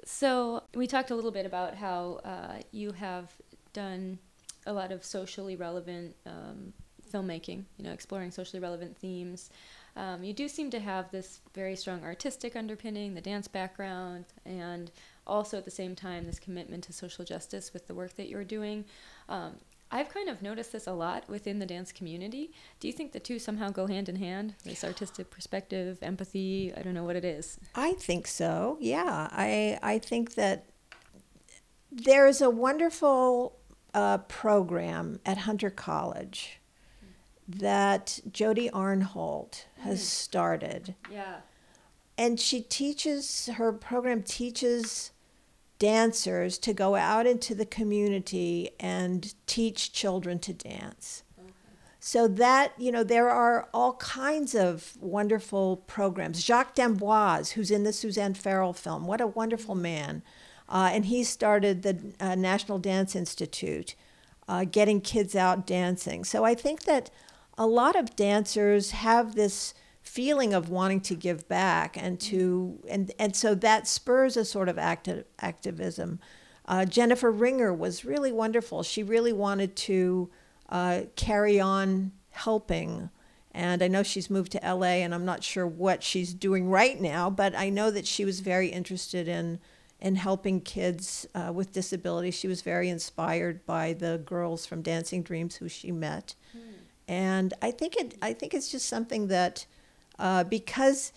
So 0.05 0.63
we 0.73 0.87
talked 0.87 1.11
a 1.11 1.15
little 1.15 1.31
bit 1.31 1.45
about 1.45 1.75
how 1.75 2.21
uh, 2.23 2.61
you 2.71 2.91
have 2.91 3.31
done 3.73 4.19
a 4.65 4.73
lot 4.73 4.91
of 4.91 5.03
socially 5.03 5.55
relevant 5.55 6.15
um, 6.25 6.73
filmmaking. 7.11 7.63
You 7.77 7.85
know, 7.85 7.91
exploring 7.91 8.31
socially 8.31 8.59
relevant 8.59 8.97
themes. 8.97 9.49
Um, 9.95 10.23
you 10.23 10.33
do 10.33 10.47
seem 10.47 10.69
to 10.71 10.79
have 10.79 11.09
this 11.11 11.39
very 11.53 11.75
strong 11.75 12.03
artistic 12.03 12.55
underpinning, 12.55 13.13
the 13.13 13.21
dance 13.21 13.47
background, 13.47 14.25
and 14.45 14.91
also 15.25 15.57
at 15.57 15.65
the 15.65 15.71
same 15.71 15.95
time 15.95 16.25
this 16.25 16.39
commitment 16.39 16.83
to 16.85 16.93
social 16.93 17.23
justice 17.23 17.73
with 17.73 17.87
the 17.87 17.93
work 17.93 18.15
that 18.15 18.27
you're 18.27 18.43
doing. 18.43 18.85
Um, 19.29 19.53
I've 19.91 20.09
kind 20.09 20.29
of 20.29 20.41
noticed 20.41 20.71
this 20.71 20.87
a 20.87 20.91
lot 20.91 21.29
within 21.29 21.59
the 21.59 21.65
dance 21.65 21.91
community. 21.91 22.51
Do 22.79 22.87
you 22.87 22.93
think 22.93 23.13
the 23.13 23.19
two 23.19 23.39
somehow 23.39 23.69
go 23.69 23.87
hand 23.87 24.09
in 24.09 24.17
hand? 24.17 24.55
This 24.63 24.83
artistic 24.83 25.29
perspective, 25.29 25.99
empathy, 26.01 26.73
I 26.75 26.81
don't 26.81 26.93
know 26.93 27.03
what 27.03 27.15
it 27.15 27.23
is. 27.23 27.59
I 27.75 27.93
think 27.93 28.27
so. 28.27 28.77
Yeah, 28.81 29.29
I 29.31 29.79
I 29.81 29.99
think 29.99 30.35
that 30.35 30.65
there's 31.91 32.41
a 32.41 32.49
wonderful 32.49 33.55
uh, 33.93 34.17
program 34.17 35.19
at 35.25 35.39
Hunter 35.39 35.69
College 35.69 36.59
that 37.47 38.19
Jody 38.31 38.69
Arnhold 38.69 39.65
has 39.81 40.07
started, 40.07 40.95
Yeah. 41.11 41.37
and 42.17 42.39
she 42.39 42.61
teaches 42.61 43.47
her 43.55 43.71
program 43.71 44.23
teaches 44.23 45.11
dancers 45.77 46.57
to 46.59 46.73
go 46.73 46.95
out 46.95 47.27
into 47.27 47.53
the 47.53 47.65
community 47.65 48.71
and 48.79 49.33
teach 49.45 49.91
children 49.91 50.39
to 50.39 50.53
dance. 50.53 51.23
So 51.99 52.27
that, 52.27 52.73
you 52.77 52.91
know, 52.91 53.03
there 53.03 53.29
are 53.29 53.67
all 53.73 53.93
kinds 53.93 54.53
of 54.53 54.95
wonderful 55.01 55.77
programs. 55.87 56.43
Jacques 56.43 56.75
D'Amboise, 56.75 57.51
who's 57.51 57.71
in 57.71 57.83
the 57.83 57.91
Suzanne 57.91 58.35
Farrell 58.35 58.73
film, 58.73 59.07
what 59.07 59.21
a 59.21 59.27
wonderful 59.27 59.73
man. 59.73 60.21
Uh, 60.69 60.91
and 60.93 61.05
he 61.05 61.23
started 61.23 61.81
the 61.81 62.13
uh, 62.19 62.35
National 62.35 62.77
Dance 62.77 63.15
Institute, 63.15 63.95
uh, 64.47 64.65
getting 64.65 65.01
kids 65.01 65.35
out 65.35 65.65
dancing. 65.65 66.23
So 66.23 66.43
I 66.43 66.53
think 66.53 66.83
that 66.83 67.09
a 67.57 67.65
lot 67.65 67.95
of 67.95 68.15
dancers 68.15 68.91
have 68.91 69.35
this 69.35 69.73
feeling 70.01 70.53
of 70.53 70.69
wanting 70.69 71.01
to 71.01 71.15
give 71.15 71.47
back 71.47 71.97
and 71.97 72.19
to 72.19 72.79
and 72.87 73.11
and 73.17 73.35
so 73.35 73.55
that 73.55 73.87
spurs 73.87 74.37
a 74.37 74.45
sort 74.45 74.69
of 74.69 74.77
acti- 74.77 75.23
activism. 75.39 76.19
Uh, 76.67 76.85
jennifer 76.85 77.31
ringer 77.31 77.73
was 77.73 78.05
really 78.05 78.31
wonderful. 78.31 78.83
She 78.83 79.03
really 79.03 79.33
wanted 79.33 79.75
to 79.77 80.29
uh, 80.69 81.01
carry 81.15 81.59
on 81.59 82.11
helping. 82.29 83.09
And 83.51 83.81
i 83.81 83.87
know 83.87 84.03
she's 84.03 84.29
moved 84.29 84.51
to 84.51 84.59
la 84.63 84.83
and 84.83 85.15
i'm 85.15 85.25
not 85.25 85.43
sure 85.43 85.65
what 85.65 86.03
she's 86.03 86.33
doing 86.33 86.69
right 86.69 86.99
now 86.99 87.29
but 87.29 87.55
i 87.55 87.69
know 87.69 87.89
that 87.89 88.05
she 88.05 88.25
was 88.25 88.41
very 88.41 88.67
interested 88.67 89.27
in 89.29 89.59
in 90.01 90.15
helping 90.15 90.59
kids 90.59 91.25
uh, 91.33 91.53
with 91.53 91.71
disabilities. 91.71 92.35
She 92.35 92.49
was 92.49 92.61
very 92.61 92.89
inspired 92.89 93.65
by 93.65 93.93
the 93.93 94.21
girls 94.25 94.65
from 94.65 94.81
dancing 94.81 95.23
dreams 95.23 95.55
who 95.55 95.69
she 95.69 95.91
met 95.91 96.35
and 97.07 97.53
I 97.61 97.71
think 97.71 97.95
it 97.95 98.17
I 98.21 98.33
think 98.33 98.53
it's 98.53 98.69
just 98.69 98.87
something 98.87 99.27
that 99.27 99.65
uh, 100.19 100.43
because 100.43 101.11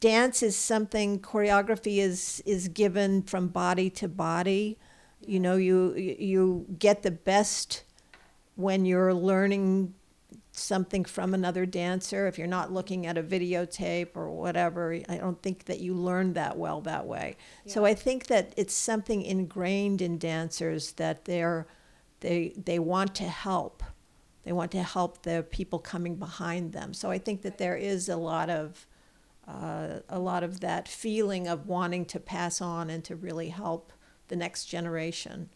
dance 0.00 0.42
is 0.42 0.56
something 0.56 1.20
choreography 1.20 1.98
is 1.98 2.42
is 2.46 2.68
given 2.68 3.22
from 3.22 3.48
body 3.48 3.90
to 3.90 4.08
body. 4.08 4.78
You 5.26 5.40
know, 5.40 5.56
you 5.56 5.94
you 5.94 6.66
get 6.78 7.02
the 7.02 7.10
best 7.10 7.84
when 8.56 8.84
you're 8.84 9.14
learning 9.14 9.94
something 10.52 11.04
from 11.04 11.34
another 11.34 11.64
dancer. 11.64 12.26
If 12.26 12.38
you're 12.38 12.46
not 12.46 12.72
looking 12.72 13.06
at 13.06 13.16
a 13.16 13.22
videotape 13.22 14.16
or 14.16 14.30
whatever, 14.30 14.98
I 15.08 15.16
don't 15.16 15.40
think 15.42 15.64
that 15.66 15.80
you 15.80 15.94
learn 15.94 16.32
that 16.34 16.58
well 16.58 16.80
that 16.82 17.06
way. 17.06 17.36
So 17.66 17.84
I 17.84 17.94
think 17.94 18.26
that 18.26 18.52
it's 18.56 18.74
something 18.74 19.22
ingrained 19.22 20.02
in 20.02 20.18
dancers 20.18 20.92
that 20.92 21.24
they're 21.24 21.66
they 22.20 22.52
they 22.56 22.78
want 22.78 23.14
to 23.16 23.24
help. 23.24 23.82
They 24.44 24.52
want 24.52 24.70
to 24.72 24.82
help 24.82 25.22
the 25.22 25.46
people 25.50 25.78
coming 25.78 26.16
behind 26.16 26.72
them. 26.72 26.94
So 26.94 27.10
I 27.10 27.18
think 27.18 27.42
that 27.42 27.58
there 27.58 27.76
is 27.76 28.08
a 28.08 28.16
lot 28.16 28.48
of 28.50 28.86
uh, 29.46 30.00
a 30.10 30.18
lot 30.18 30.42
of 30.42 30.60
that 30.60 30.86
feeling 30.86 31.48
of 31.48 31.66
wanting 31.66 32.04
to 32.04 32.20
pass 32.20 32.60
on 32.60 32.90
and 32.90 33.02
to 33.04 33.16
really 33.16 33.48
help 33.48 33.92
the 34.28 34.36
next 34.36 34.66
generation. 34.66 35.48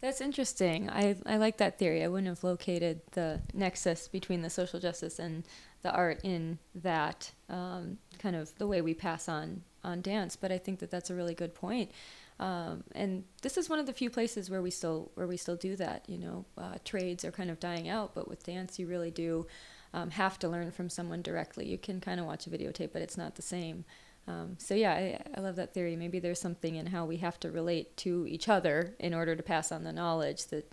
That's 0.00 0.20
interesting. 0.20 0.90
I, 0.90 1.16
I 1.24 1.36
like 1.36 1.56
that 1.58 1.78
theory. 1.78 2.02
I 2.02 2.08
wouldn't 2.08 2.28
have 2.28 2.44
located 2.44 3.00
the 3.12 3.40
nexus 3.54 4.08
between 4.08 4.42
the 4.42 4.50
social 4.50 4.78
justice 4.80 5.18
and 5.18 5.44
the 5.82 5.92
art 5.92 6.20
in 6.22 6.58
that 6.74 7.30
um, 7.48 7.98
kind 8.18 8.36
of 8.36 8.56
the 8.58 8.66
way 8.66 8.82
we 8.82 8.94
pass 8.94 9.28
on 9.28 9.62
on 9.84 10.02
dance. 10.02 10.34
But 10.36 10.50
I 10.50 10.58
think 10.58 10.80
that 10.80 10.90
that's 10.90 11.10
a 11.10 11.14
really 11.14 11.34
good 11.34 11.54
point. 11.54 11.92
Um, 12.38 12.84
and 12.92 13.24
this 13.42 13.56
is 13.56 13.70
one 13.70 13.78
of 13.78 13.86
the 13.86 13.92
few 13.92 14.10
places 14.10 14.50
where 14.50 14.60
we 14.60 14.70
still 14.70 15.10
where 15.14 15.26
we 15.26 15.36
still 15.36 15.56
do 15.56 15.76
that. 15.76 16.04
You 16.08 16.18
know, 16.18 16.44
uh, 16.58 16.74
trades 16.84 17.24
are 17.24 17.32
kind 17.32 17.50
of 17.50 17.58
dying 17.58 17.88
out, 17.88 18.14
but 18.14 18.28
with 18.28 18.44
dance, 18.44 18.78
you 18.78 18.86
really 18.86 19.10
do 19.10 19.46
um, 19.94 20.10
have 20.10 20.38
to 20.40 20.48
learn 20.48 20.70
from 20.70 20.90
someone 20.90 21.22
directly. 21.22 21.66
You 21.66 21.78
can 21.78 22.00
kind 22.00 22.20
of 22.20 22.26
watch 22.26 22.46
a 22.46 22.50
videotape, 22.50 22.92
but 22.92 23.02
it's 23.02 23.16
not 23.16 23.36
the 23.36 23.42
same. 23.42 23.84
Um, 24.28 24.56
so 24.58 24.74
yeah, 24.74 24.92
I, 24.92 25.20
I 25.36 25.40
love 25.40 25.56
that 25.56 25.72
theory. 25.72 25.96
Maybe 25.96 26.18
there's 26.18 26.40
something 26.40 26.74
in 26.74 26.86
how 26.86 27.04
we 27.04 27.18
have 27.18 27.38
to 27.40 27.50
relate 27.50 27.96
to 27.98 28.26
each 28.28 28.48
other 28.48 28.94
in 28.98 29.14
order 29.14 29.36
to 29.36 29.42
pass 29.42 29.70
on 29.70 29.84
the 29.84 29.92
knowledge 29.92 30.46
that 30.46 30.70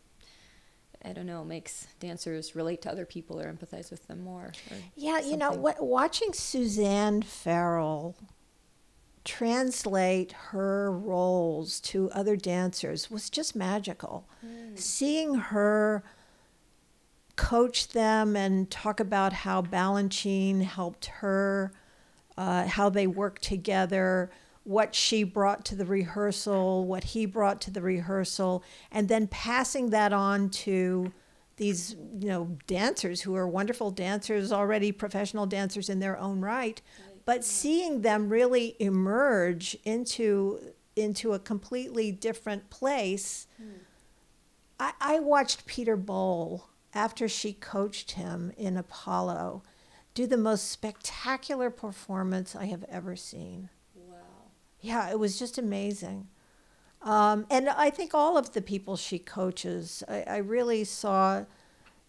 I 1.05 1.13
don't 1.13 1.25
know 1.25 1.43
makes 1.43 1.87
dancers 1.99 2.55
relate 2.55 2.81
to 2.83 2.91
other 2.91 3.05
people 3.05 3.39
or 3.39 3.51
empathize 3.51 3.91
with 3.91 4.07
them 4.07 4.23
more. 4.23 4.53
or 4.71 4.77
Yeah, 4.95 5.19
you 5.19 5.37
know 5.37 5.51
what? 5.51 5.83
Watching 5.83 6.33
Suzanne 6.33 7.21
Farrell 7.21 8.15
translate 9.25 10.31
her 10.31 10.91
roles 10.91 11.79
to 11.79 12.09
other 12.11 12.35
dancers 12.35 13.09
was 13.09 13.29
just 13.29 13.55
magical. 13.55 14.27
Seeing 14.75 15.35
her 15.35 16.03
coach 17.35 17.89
them 17.89 18.35
and 18.35 18.69
talk 18.69 18.99
about 18.99 19.33
how 19.33 19.61
Balanchine 19.61 20.63
helped 20.63 21.05
her, 21.05 21.71
uh, 22.37 22.67
how 22.67 22.89
they 22.89 23.07
worked 23.07 23.41
together, 23.43 24.29
what 24.63 24.95
she 24.95 25.23
brought 25.23 25.65
to 25.65 25.75
the 25.75 25.85
rehearsal, 25.85 26.85
what 26.85 27.03
he 27.03 27.25
brought 27.25 27.59
to 27.61 27.71
the 27.71 27.81
rehearsal, 27.81 28.63
and 28.91 29.07
then 29.09 29.27
passing 29.27 29.89
that 29.89 30.13
on 30.13 30.49
to 30.49 31.11
these 31.57 31.95
you 32.19 32.27
know 32.27 32.57
dancers 32.65 33.21
who 33.21 33.35
are 33.35 33.47
wonderful 33.47 33.91
dancers 33.91 34.51
already 34.51 34.91
professional 34.91 35.45
dancers 35.45 35.87
in 35.87 35.99
their 35.99 36.17
own 36.17 36.41
right 36.41 36.81
but 37.25 37.43
seeing 37.43 38.01
them 38.01 38.29
really 38.29 38.75
emerge 38.79 39.77
into 39.83 40.59
into 40.95 41.33
a 41.33 41.39
completely 41.39 42.11
different 42.11 42.69
place 42.69 43.47
I, 44.79 44.93
I 44.99 45.19
watched 45.19 45.65
peter 45.65 45.97
Boal 45.97 46.63
after 46.93 47.27
she 47.27 47.53
coached 47.53 48.11
him 48.11 48.51
in 48.57 48.77
apollo 48.77 49.63
do 50.13 50.27
the 50.27 50.37
most 50.37 50.69
spectacular 50.69 51.69
performance 51.69 52.55
i 52.55 52.65
have 52.65 52.83
ever 52.89 53.15
seen 53.15 53.69
Wow. 53.95 54.15
yeah, 54.81 55.09
it 55.09 55.17
was 55.19 55.39
just 55.39 55.57
amazing. 55.57 56.27
Um, 57.01 57.45
and 57.49 57.67
I 57.69 57.89
think 57.89 58.13
all 58.13 58.37
of 58.37 58.53
the 58.53 58.61
people 58.61 58.95
she 58.95 59.19
coaches, 59.19 60.03
I, 60.07 60.21
I 60.23 60.37
really 60.37 60.83
saw, 60.85 61.43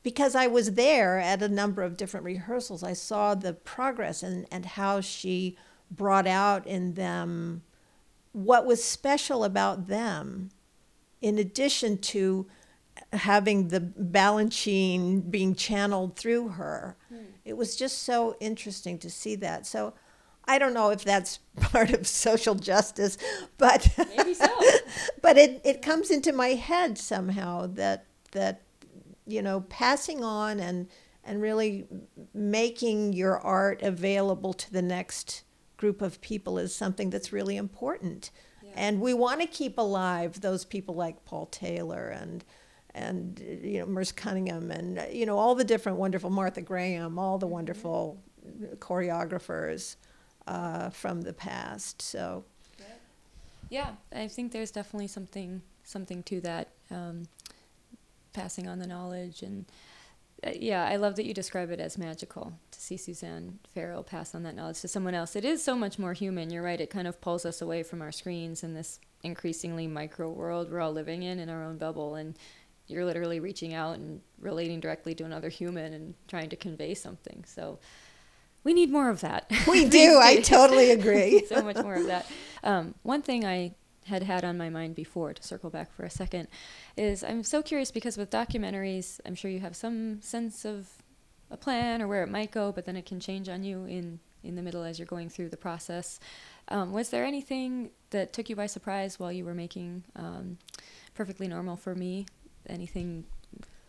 because 0.05 0.37
I 0.37 0.47
was 0.47 0.75
there 0.75 1.19
at 1.19 1.43
a 1.43 1.49
number 1.49 1.83
of 1.83 1.97
different 1.97 2.25
rehearsals, 2.25 2.85
I 2.85 2.93
saw 2.93 3.35
the 3.35 3.55
progress 3.55 4.23
and, 4.23 4.47
and 4.53 4.65
how 4.65 5.01
she 5.01 5.57
brought 5.91 6.27
out 6.27 6.67
in 6.67 6.95
them 6.95 7.63
what 8.33 8.67
was 8.67 8.85
special 8.85 9.45
about 9.45 9.87
them, 9.87 10.51
in 11.23 11.39
addition 11.39 11.99
to 11.99 12.47
having 13.13 13.69
the 13.69 13.81
Balanchine 13.81 15.31
being 15.31 15.55
channeled 15.55 16.17
through 16.17 16.49
her. 16.49 16.97
Hmm. 17.09 17.17
It 17.45 17.57
was 17.57 17.75
just 17.75 18.03
so 18.03 18.37
interesting 18.41 18.99
to 18.99 19.11
see 19.11 19.37
that. 19.37 19.67
So 19.67 19.95
I 20.47 20.59
don't 20.59 20.75
know 20.75 20.91
if 20.91 21.05
that's 21.05 21.39
part 21.61 21.93
of 21.93 22.07
social 22.07 22.55
justice, 22.55 23.17
but 23.57 23.89
Maybe 24.17 24.35
so. 24.35 24.49
but 25.23 25.39
it, 25.39 25.63
it 25.65 25.81
comes 25.81 26.11
into 26.11 26.33
my 26.33 26.49
head 26.49 26.99
somehow 26.99 27.69
that 27.69 28.05
that 28.33 28.63
you 29.27 29.43
know 29.43 29.63
passing 29.63 30.23
on 30.23 30.61
and 30.61 30.89
and 31.25 31.41
really 31.41 31.87
making 32.35 33.13
your 33.13 33.39
art 33.39 33.83
available 33.83 34.53
to 34.53 34.71
the 34.71 34.83
next 34.83 35.43
group 35.79 36.03
of 36.03 36.21
people 36.21 36.59
is 36.59 36.75
something 36.75 37.09
that's 37.09 37.33
really 37.33 37.57
important. 37.57 38.31
Yeah. 38.63 38.73
And 38.77 39.01
we 39.01 39.15
want 39.15 39.41
to 39.41 39.47
keep 39.47 39.79
alive 39.79 40.43
those 40.43 40.67
people 40.67 40.95
like 40.95 41.25
Paul 41.25 41.47
Taylor 41.47 42.09
and 42.09 42.45
and 42.95 43.41
you 43.63 43.81
know 43.81 43.87
Merce 43.87 44.13
Cunningham 44.13 44.71
and 44.71 45.07
you 45.13 45.27
know 45.27 45.39
all 45.39 45.55
the 45.55 45.65
different 45.65 45.99
wonderful 45.99 46.31
Martha 46.31 46.61
Graham, 46.61 47.19
all 47.19 47.39
the 47.39 47.47
mm-hmm. 47.47 47.55
wonderful 47.55 48.23
choreographers 48.79 49.97
uh, 50.47 50.91
from 50.91 51.23
the 51.23 51.33
past. 51.33 52.03
So, 52.03 52.45
yeah, 53.71 53.93
I 54.15 54.29
think 54.29 54.53
there's 54.53 54.71
definitely 54.71 55.09
something 55.09 55.63
something 55.83 56.23
to 56.25 56.41
that, 56.41 56.69
um, 56.91 57.25
passing 58.35 58.69
on 58.69 58.79
the 58.79 58.87
knowledge 58.87 59.43
and. 59.43 59.65
Uh, 60.45 60.51
yeah, 60.61 60.85
I 60.85 60.97
love 60.97 61.17
that 61.17 61.25
you 61.25 61.33
describe 61.33 61.71
it 61.71 61.81
as 61.81 61.97
magical 61.97 62.53
to 62.71 62.81
see 62.81 62.99
Suzanne 62.99 63.61
Farrell 63.73 64.03
pass 64.03 64.35
on 64.35 64.43
that 64.43 64.55
knowledge 64.55 64.81
to 64.83 64.89
someone 64.89 65.15
else. 65.15 65.37
It 65.37 65.45
is 65.45 65.65
so 65.65 65.75
much 65.75 65.99
more 65.99 66.13
human. 66.13 66.51
You're 66.51 66.63
right. 66.63 66.81
It 66.81 66.91
kind 66.91 67.07
of 67.09 67.21
pulls 67.23 67.47
us 67.47 67.63
away 67.63 67.83
from 67.83 68.03
our 68.03 68.13
screens 68.13 68.63
and 68.63 68.77
this 68.77 69.01
increasingly 69.23 69.87
micro 69.87 70.29
world 70.29 70.71
we're 70.71 70.81
all 70.81 70.93
living 70.93 71.23
in 71.23 71.39
in 71.39 71.49
our 71.49 71.65
own 71.65 71.79
bubble 71.79 72.15
and 72.15 72.39
you're 72.87 73.05
literally 73.05 73.41
reaching 73.41 73.73
out 73.73 73.97
and 73.97 74.21
relating 74.39 74.79
directly 74.81 75.15
to 75.15 75.25
another 75.25 75.49
human 75.49 75.95
and 75.95 76.15
trying 76.29 76.51
to 76.51 76.57
convey 76.57 76.95
something. 76.95 77.45
So 77.47 77.79
we 78.63 78.75
need 78.75 78.91
more 78.91 79.09
of 79.09 79.23
that. 79.23 79.51
We 79.67 79.89
do. 79.89 80.19
I 80.21 80.41
totally 80.41 80.91
agree. 80.99 81.47
so 81.47 81.63
much 81.63 81.77
more 81.77 81.95
of 81.95 82.07
that. 82.07 82.31
Um, 82.63 82.95
one 83.03 83.23
thing 83.23 83.45
I 83.45 83.75
had 84.07 84.23
had 84.23 84.45
on 84.45 84.59
my 84.59 84.69
mind 84.69 84.95
before 84.95 85.33
to 85.33 85.43
circle 85.43 85.71
back 85.71 85.93
for 85.93 86.05
a 86.05 86.11
second 86.11 86.49
is 86.97 87.25
I'm 87.25 87.43
so 87.43 87.63
curious 87.63 87.91
because 87.91 88.17
with 88.17 88.31
documentaries, 88.31 89.21
I'm 89.25 89.35
sure 89.35 89.51
you 89.51 89.61
have 89.61 89.77
some 89.77 90.21
sense 90.21 90.65
of 90.65 90.89
a 91.51 91.57
plan 91.57 92.03
or 92.03 92.09
where 92.09 92.23
it 92.23 92.31
might 92.31 92.51
go, 92.51 92.73
but 92.73 92.85
then 92.85 92.97
it 92.97 93.07
can 93.07 93.21
change 93.21 93.49
on 93.49 93.65
you 93.65 93.85
in 93.85 94.21
in 94.43 94.57
the 94.57 94.63
middle 94.63 94.83
as 94.83 94.99
you're 94.99 95.07
going 95.07 95.31
through 95.31 95.49
the 95.49 95.57
process. 95.57 96.21
Um, 96.69 96.93
was 96.93 97.09
there 97.09 97.25
anything 97.25 97.91
that 98.11 98.33
took 98.33 98.51
you 98.51 98.57
by 98.57 98.67
surprise 98.67 99.19
while 99.19 99.33
you 99.33 99.45
were 99.45 99.55
making 99.55 100.05
um, 100.17 100.59
Perfectly 101.15 101.49
Normal 101.49 101.77
for 101.77 101.95
me? 101.95 102.27
Anything? 102.69 103.25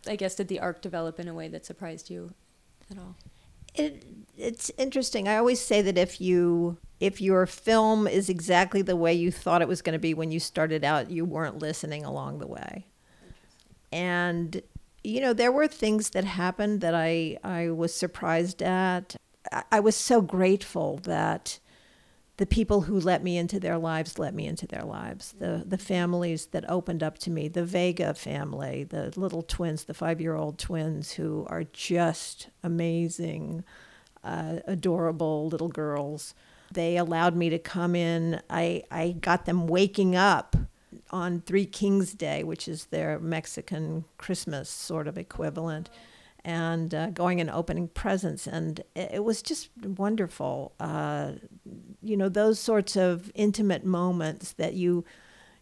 I 0.08 0.15
guess 0.15 0.36
did 0.36 0.47
the 0.47 0.60
arc 0.60 0.82
develop 0.82 1.19
in 1.19 1.28
a 1.28 1.34
way 1.34 1.49
that 1.49 1.65
surprised 1.65 2.10
you 2.10 2.34
at 2.89 2.97
all? 2.97 3.15
It, 3.73 4.06
it's 4.38 4.71
interesting. 4.78 5.28
I 5.28 5.36
always 5.36 5.60
say 5.60 5.82
that 5.82 5.97
if 5.97 6.21
you 6.21 6.78
if 7.00 7.22
your 7.22 7.46
film 7.46 8.08
is 8.08 8.30
exactly 8.30 8.82
the 8.82 8.96
way 8.96 9.14
you 9.14 9.32
thought 9.32 9.62
it 9.62 9.68
was 9.68 9.82
going 9.82 9.94
to 9.94 10.00
be 10.00 10.14
when 10.14 10.32
you 10.32 10.40
started 10.40 10.84
out, 10.84 11.12
you 11.12 11.26
weren't 11.26 11.60
listening 11.60 12.06
along 12.06 12.40
the 12.40 12.48
way. 12.48 12.88
And 13.92 14.62
you 15.04 15.22
know, 15.22 15.34
there 15.34 15.52
were 15.52 15.68
things 15.68 16.10
that 16.12 16.26
happened 16.26 16.82
that 16.82 16.96
I 16.96 17.38
I 17.44 17.70
was 17.70 17.94
surprised 17.94 18.62
at. 18.62 19.16
I, 19.52 19.64
I 19.74 19.80
was 19.80 19.96
so 19.96 20.22
grateful 20.22 20.98
that 21.04 21.60
the 22.38 22.46
people 22.46 22.82
who 22.82 23.00
let 23.00 23.24
me 23.24 23.38
into 23.38 23.60
their 23.60 23.78
lives 23.78 24.20
let 24.20 24.34
me 24.34 24.46
into 24.46 24.68
their 24.68 24.84
lives. 24.84 25.36
The 25.38 25.64
the 25.66 25.78
families 25.78 26.48
that 26.48 26.70
opened 26.70 27.04
up 27.04 27.18
to 27.20 27.32
me, 27.32 27.48
the 27.48 27.64
Vega 27.64 28.14
family, 28.14 28.84
the 28.84 29.14
little 29.16 29.44
twins, 29.44 29.84
the 29.84 29.94
five 29.94 30.20
year 30.20 30.36
old 30.36 30.58
twins 30.58 31.14
who 31.14 31.46
are 31.50 31.64
just 31.64 32.50
amazing, 32.64 33.64
uh, 34.24 34.58
adorable 34.66 35.48
little 35.48 35.70
girls. 35.70 36.34
They 36.71 36.97
allowed 36.97 37.36
me 37.36 37.49
to 37.49 37.60
come 37.60 37.95
in. 37.95 38.41
I 38.49 38.84
I 38.91 39.12
got 39.12 39.45
them 39.45 39.67
waking 39.67 40.15
up 40.15 40.56
on 41.12 41.41
Three 41.41 41.65
Kings 41.65 42.13
Day, 42.13 42.43
which 42.43 42.67
is 42.67 42.86
their 42.86 43.19
Mexican 43.19 44.06
Christmas 44.17 44.69
sort 44.69 45.08
of 45.08 45.17
equivalent 45.17 45.89
and 46.43 46.93
uh, 46.93 47.10
going 47.10 47.41
and 47.41 47.49
opening 47.49 47.88
presents. 47.88 48.45
And 48.47 48.82
it, 48.95 49.23
was 49.23 49.41
just 49.41 49.69
wonderful. 49.84 50.73
Uh, 50.80 51.34
you 52.01 52.15
know, 52.15 52.30
those 52.30 52.60
sorts 52.60 52.95
of 52.95 53.32
intimate 53.34 53.84
moments 53.84 54.54
that 54.54 54.73
you, 54.73 55.06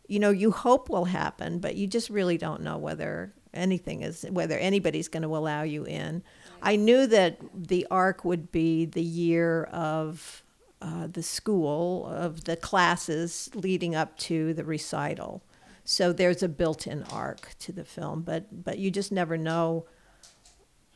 you 0.08 0.20
know, 0.20 0.30
you 0.30 0.52
hope 0.52 0.90
will 0.90 1.06
happen, 1.06 1.60
but 1.60 1.76
you 1.76 1.88
just 1.88 2.10
really 2.10 2.38
don't 2.38 2.62
know 2.62 2.78
whether 2.78 3.34
anything 3.54 4.02
is, 4.02 4.26
whether 4.30 4.58
anybody's 4.58 5.08
going 5.08 5.24
to 5.24 5.36
allow 5.36 5.64
you 5.64 5.86
in. 5.86 6.22
I 6.62 6.76
knew 6.76 7.08
that 7.08 7.40
the 7.56 7.88
arc 7.90 8.26
would 8.26 8.52
be 8.52 8.86
the 8.86 9.02
year 9.02 9.64
of 9.66 10.43
uh, 10.84 11.08
the 11.08 11.24
school, 11.24 12.06
of 12.08 12.44
the 12.44 12.58
classes 12.58 13.50
leading 13.56 13.96
up 13.96 14.18
to 14.18 14.54
the 14.54 14.66
recital. 14.66 15.42
So 15.86 16.14
there's 16.14 16.44
a 16.44 16.50
built-in 16.50 17.04
arc 17.04 17.56
to 17.60 17.72
the 17.72 17.86
film, 17.86 18.22
but 18.22 18.64
but 18.64 18.78
you 18.78 18.92
just 18.92 19.12
never 19.12 19.38
know 19.38 19.86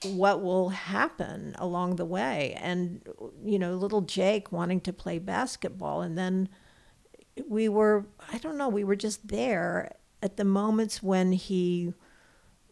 what 0.04 0.44
will 0.44 0.70
happen 0.70 1.56
along 1.58 1.96
the 1.96 2.06
way. 2.06 2.56
And, 2.62 3.02
you 3.44 3.58
know, 3.58 3.74
little 3.74 4.02
Jake 4.02 4.52
wanting 4.52 4.82
to 4.82 4.94
play 4.94 5.20
basketball. 5.20 6.02
And 6.02 6.18
then 6.18 6.50
we 7.48 7.68
were, 7.68 8.06
I 8.32 8.38
don't 8.38 8.58
know, 8.58 8.70
we 8.70 8.84
were 8.84 8.96
just 8.96 9.28
there 9.28 9.96
at 10.22 10.38
the 10.38 10.44
moments 10.44 11.02
when 11.02 11.32
he 11.32 11.94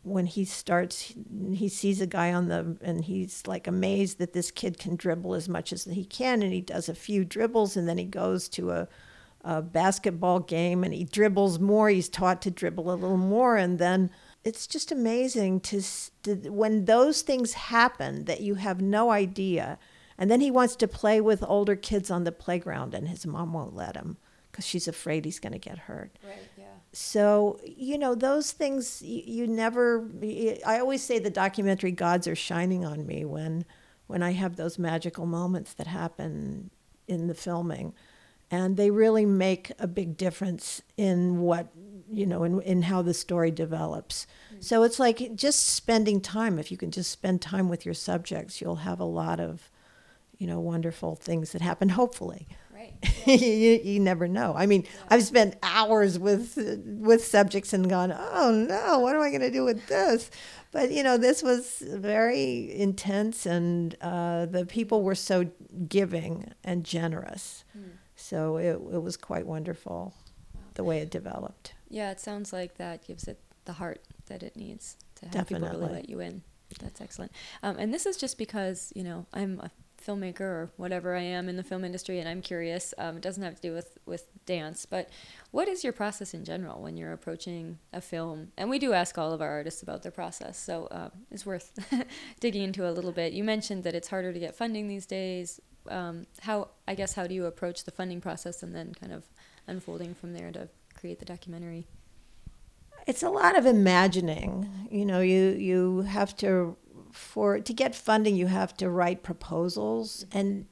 when 0.06 0.28
he 0.28 0.46
starts 0.46 1.14
he 1.54 1.68
sees 1.68 2.00
a 2.00 2.06
guy 2.06 2.32
on 2.32 2.48
the 2.48 2.78
and 2.82 3.06
he's 3.06 3.46
like 3.48 3.66
amazed 3.66 4.20
that 4.20 4.34
this 4.34 4.52
kid 4.52 4.78
can 4.78 4.96
dribble 4.96 5.34
as 5.34 5.50
much 5.50 5.74
as 5.74 5.86
he 5.86 6.06
can 6.06 6.44
and 6.44 6.54
he 6.54 6.62
does 6.62 6.88
a 6.88 6.94
few 6.94 7.26
dribbles 7.26 7.76
and 7.76 7.90
then 7.90 7.98
he 7.98 8.06
goes 8.06 8.48
to 8.48 8.70
a, 8.70 8.88
a 9.42 9.64
basketball 9.64 10.40
game 10.40 10.84
and 10.84 10.94
he 10.94 11.04
dribbles 11.04 11.58
more 11.58 11.90
he's 11.90 12.08
taught 12.08 12.40
to 12.40 12.52
dribble 12.52 12.92
a 12.92 12.94
little 12.94 13.18
more 13.18 13.58
and 13.58 13.80
then 13.80 14.12
it's 14.44 14.68
just 14.68 14.92
amazing 14.92 15.60
to, 15.60 15.82
to, 16.22 16.36
when 16.50 16.86
those 16.86 17.24
things 17.24 17.54
happen 17.54 18.26
that 18.26 18.42
you 18.42 18.56
have 18.56 18.80
no 18.80 19.10
idea 19.10 19.80
and 20.20 20.30
then 20.30 20.40
he 20.40 20.52
wants 20.52 20.76
to 20.76 20.88
play 20.88 21.20
with 21.20 21.44
older 21.48 21.76
kids 21.76 22.12
on 22.12 22.26
the 22.26 22.32
playground 22.32 22.94
and 22.94 23.08
his 23.08 23.26
mom 23.26 23.54
won't 23.54 23.76
let 23.76 23.96
him 23.96 24.18
because 24.56 24.66
she's 24.66 24.88
afraid 24.88 25.26
he's 25.26 25.40
going 25.40 25.52
to 25.52 25.60
get 25.60 25.78
hurt 25.78 26.18
right 26.26 26.48
yeah 26.58 26.64
so 26.94 27.60
you 27.66 27.98
know 27.98 28.16
those 28.16 28.54
things 28.54 29.02
you, 29.02 29.22
you 29.26 29.48
never 29.48 30.08
i 30.66 30.80
always 30.80 31.04
say 31.04 31.20
the 31.20 31.30
documentary 31.30 31.92
gods 31.92 32.26
are 32.26 32.36
shining 32.36 32.86
on 32.86 33.06
me 33.06 33.26
when 33.26 33.66
when 34.08 34.24
i 34.24 34.32
have 34.32 34.56
those 34.56 34.80
magical 34.80 35.26
moments 35.26 35.74
that 35.74 35.88
happen 35.88 36.70
in 37.06 37.28
the 37.28 37.36
filming 37.36 37.94
and 38.50 38.78
they 38.78 38.90
really 38.90 39.26
make 39.26 39.74
a 39.78 39.88
big 39.88 40.16
difference 40.16 40.82
in 40.96 41.42
what 41.42 41.68
you 42.10 42.26
know 42.26 42.46
in, 42.46 42.62
in 42.62 42.84
how 42.84 43.02
the 43.02 43.14
story 43.14 43.52
develops 43.52 44.26
mm-hmm. 44.50 44.62
so 44.62 44.84
it's 44.84 45.00
like 45.00 45.36
just 45.36 45.68
spending 45.68 46.22
time 46.22 46.58
if 46.58 46.72
you 46.72 46.78
can 46.78 46.92
just 46.92 47.12
spend 47.12 47.42
time 47.42 47.68
with 47.68 47.84
your 47.84 47.94
subjects 47.94 48.62
you'll 48.62 48.78
have 48.78 49.02
a 49.02 49.06
lot 49.06 49.42
of 49.42 49.70
you 50.38 50.48
know 50.48 50.60
wonderful 50.60 51.16
things 51.16 51.52
that 51.52 51.62
happen 51.62 51.90
hopefully. 51.90 52.48
you, 53.26 53.80
you 53.84 54.00
never 54.00 54.28
know 54.28 54.54
i 54.56 54.66
mean 54.66 54.86
i've 55.10 55.24
spent 55.24 55.56
hours 55.64 56.18
with 56.20 56.58
with 56.86 57.24
subjects 57.24 57.74
and 57.74 57.90
gone 57.90 58.12
oh 58.12 58.52
no 58.52 59.00
what 59.00 59.16
am 59.16 59.22
i 59.22 59.30
going 59.30 59.42
to 59.42 59.52
do 59.52 59.64
with 59.64 59.86
this 59.88 60.30
but 60.72 60.92
you 60.92 61.04
know 61.04 61.18
this 61.18 61.42
was 61.42 61.84
very 61.88 62.72
intense 62.76 63.46
and 63.46 63.96
uh, 64.02 64.46
the 64.46 64.66
people 64.66 65.04
were 65.04 65.16
so 65.16 65.50
giving 65.88 66.52
and 66.64 66.84
generous 66.84 67.64
mm. 67.78 67.92
so 68.16 68.58
it, 68.58 68.74
it 68.94 69.02
was 69.02 69.18
quite 69.18 69.46
wonderful 69.46 70.14
wow. 70.54 70.62
the 70.76 70.84
way 70.84 71.00
it 71.00 71.10
developed 71.10 71.74
yeah, 71.90 72.12
it 72.12 72.20
sounds 72.20 72.52
like 72.52 72.76
that 72.76 73.06
gives 73.06 73.28
it 73.28 73.40
the 73.66 73.74
heart 73.74 74.02
that 74.28 74.44
it 74.44 74.56
needs 74.56 74.98
to 75.16 75.26
have 75.26 75.34
Definitely. 75.34 75.70
people 75.70 75.80
really 75.80 75.94
let 75.94 76.10
you 76.10 76.20
in. 76.20 76.42
That's 76.82 77.00
excellent. 77.00 77.32
Um, 77.64 77.78
and 77.78 77.94
this 77.94 78.06
is 78.06 78.18
just 78.18 78.38
because 78.38 78.92
you 78.96 79.04
know 79.04 79.28
I'm 79.34 79.60
a 79.60 79.72
filmmaker 80.06 80.42
or 80.42 80.70
whatever 80.78 81.16
I 81.16 81.22
am 81.22 81.50
in 81.50 81.58
the 81.58 81.64
film 81.64 81.84
industry, 81.84 82.20
and 82.20 82.30
I'm 82.30 82.42
curious. 82.42 82.94
Um, 82.98 83.18
it 83.18 83.22
doesn't 83.22 83.44
have 83.44 83.56
to 83.56 83.62
do 83.62 83.74
with 83.74 83.98
with 84.06 84.28
dance, 84.46 84.86
but 84.86 85.10
what 85.52 85.68
is 85.68 85.84
your 85.84 85.94
process 85.94 86.34
in 86.34 86.44
general 86.44 86.82
when 86.82 86.98
you're 86.98 87.14
approaching 87.14 87.80
a 87.94 88.02
film? 88.02 88.52
And 88.58 88.70
we 88.70 88.80
do 88.80 88.94
ask 88.94 89.18
all 89.18 89.32
of 89.32 89.42
our 89.42 89.50
artists 89.50 89.82
about 89.82 90.04
their 90.04 90.12
process, 90.12 90.58
so 90.58 90.88
um, 90.92 91.12
it's 91.32 91.46
worth 91.46 91.72
digging 92.40 92.64
into 92.64 92.88
a 92.88 92.92
little 92.92 93.12
bit. 93.12 93.34
You 93.34 93.44
mentioned 93.44 93.84
that 93.84 93.96
it's 93.96 94.08
harder 94.08 94.34
to 94.34 94.40
get 94.40 94.56
funding 94.56 94.88
these 94.88 95.06
days. 95.06 95.60
Um, 95.88 96.26
how 96.42 96.70
I 96.88 96.96
guess 96.96 97.14
how 97.14 97.28
do 97.28 97.36
you 97.36 97.46
approach 97.46 97.84
the 97.84 97.92
funding 97.92 98.22
process, 98.22 98.64
and 98.64 98.76
then 98.76 98.94
kind 98.94 99.14
of 99.14 99.24
unfolding 99.68 100.14
from 100.14 100.34
there 100.34 100.52
to 100.52 100.70
create 100.94 101.20
the 101.20 101.26
documentary? 101.26 101.88
It's 103.08 103.22
a 103.22 103.30
lot 103.30 103.58
of 103.58 103.66
imagining. 103.66 104.88
You 104.90 105.06
know, 105.06 105.22
you 105.22 105.50
you 105.50 106.02
have 106.02 106.36
to 106.38 106.78
for 107.16 107.60
to 107.60 107.74
get 107.74 107.96
funding 107.96 108.36
you 108.36 108.48
have 108.48 108.76
to 108.78 108.90
write 108.90 109.24
proposals. 109.24 110.26
And 110.32 110.66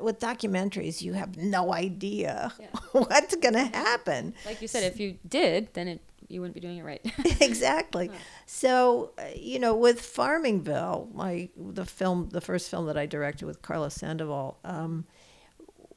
with 0.00 0.18
documentaries 0.18 1.02
you 1.02 1.12
have 1.12 1.36
no 1.36 1.72
idea 1.72 2.52
yeah. 2.58 2.66
what's 2.92 3.36
going 3.36 3.54
to 3.54 3.66
happen. 3.66 4.34
Like 4.44 4.62
you 4.62 4.68
said 4.68 4.84
if 4.84 4.98
you 4.98 5.18
did 5.28 5.72
then 5.74 5.88
it 5.88 6.00
you 6.28 6.40
wouldn't 6.40 6.54
be 6.54 6.60
doing 6.60 6.78
it 6.78 6.84
right. 6.84 7.00
Exactly. 7.40 8.10
So 8.46 9.12
uh, 9.18 9.24
you 9.36 9.58
know 9.58 9.76
with 9.76 10.00
farmingville 10.00 11.14
my 11.14 11.48
the 11.56 11.84
film 11.84 12.30
the 12.30 12.40
first 12.40 12.70
film 12.70 12.86
that 12.86 12.96
i 12.96 13.06
directed 13.06 13.46
with 13.46 13.62
carlos 13.62 13.94
sandoval 13.94 14.58
um, 14.64 15.04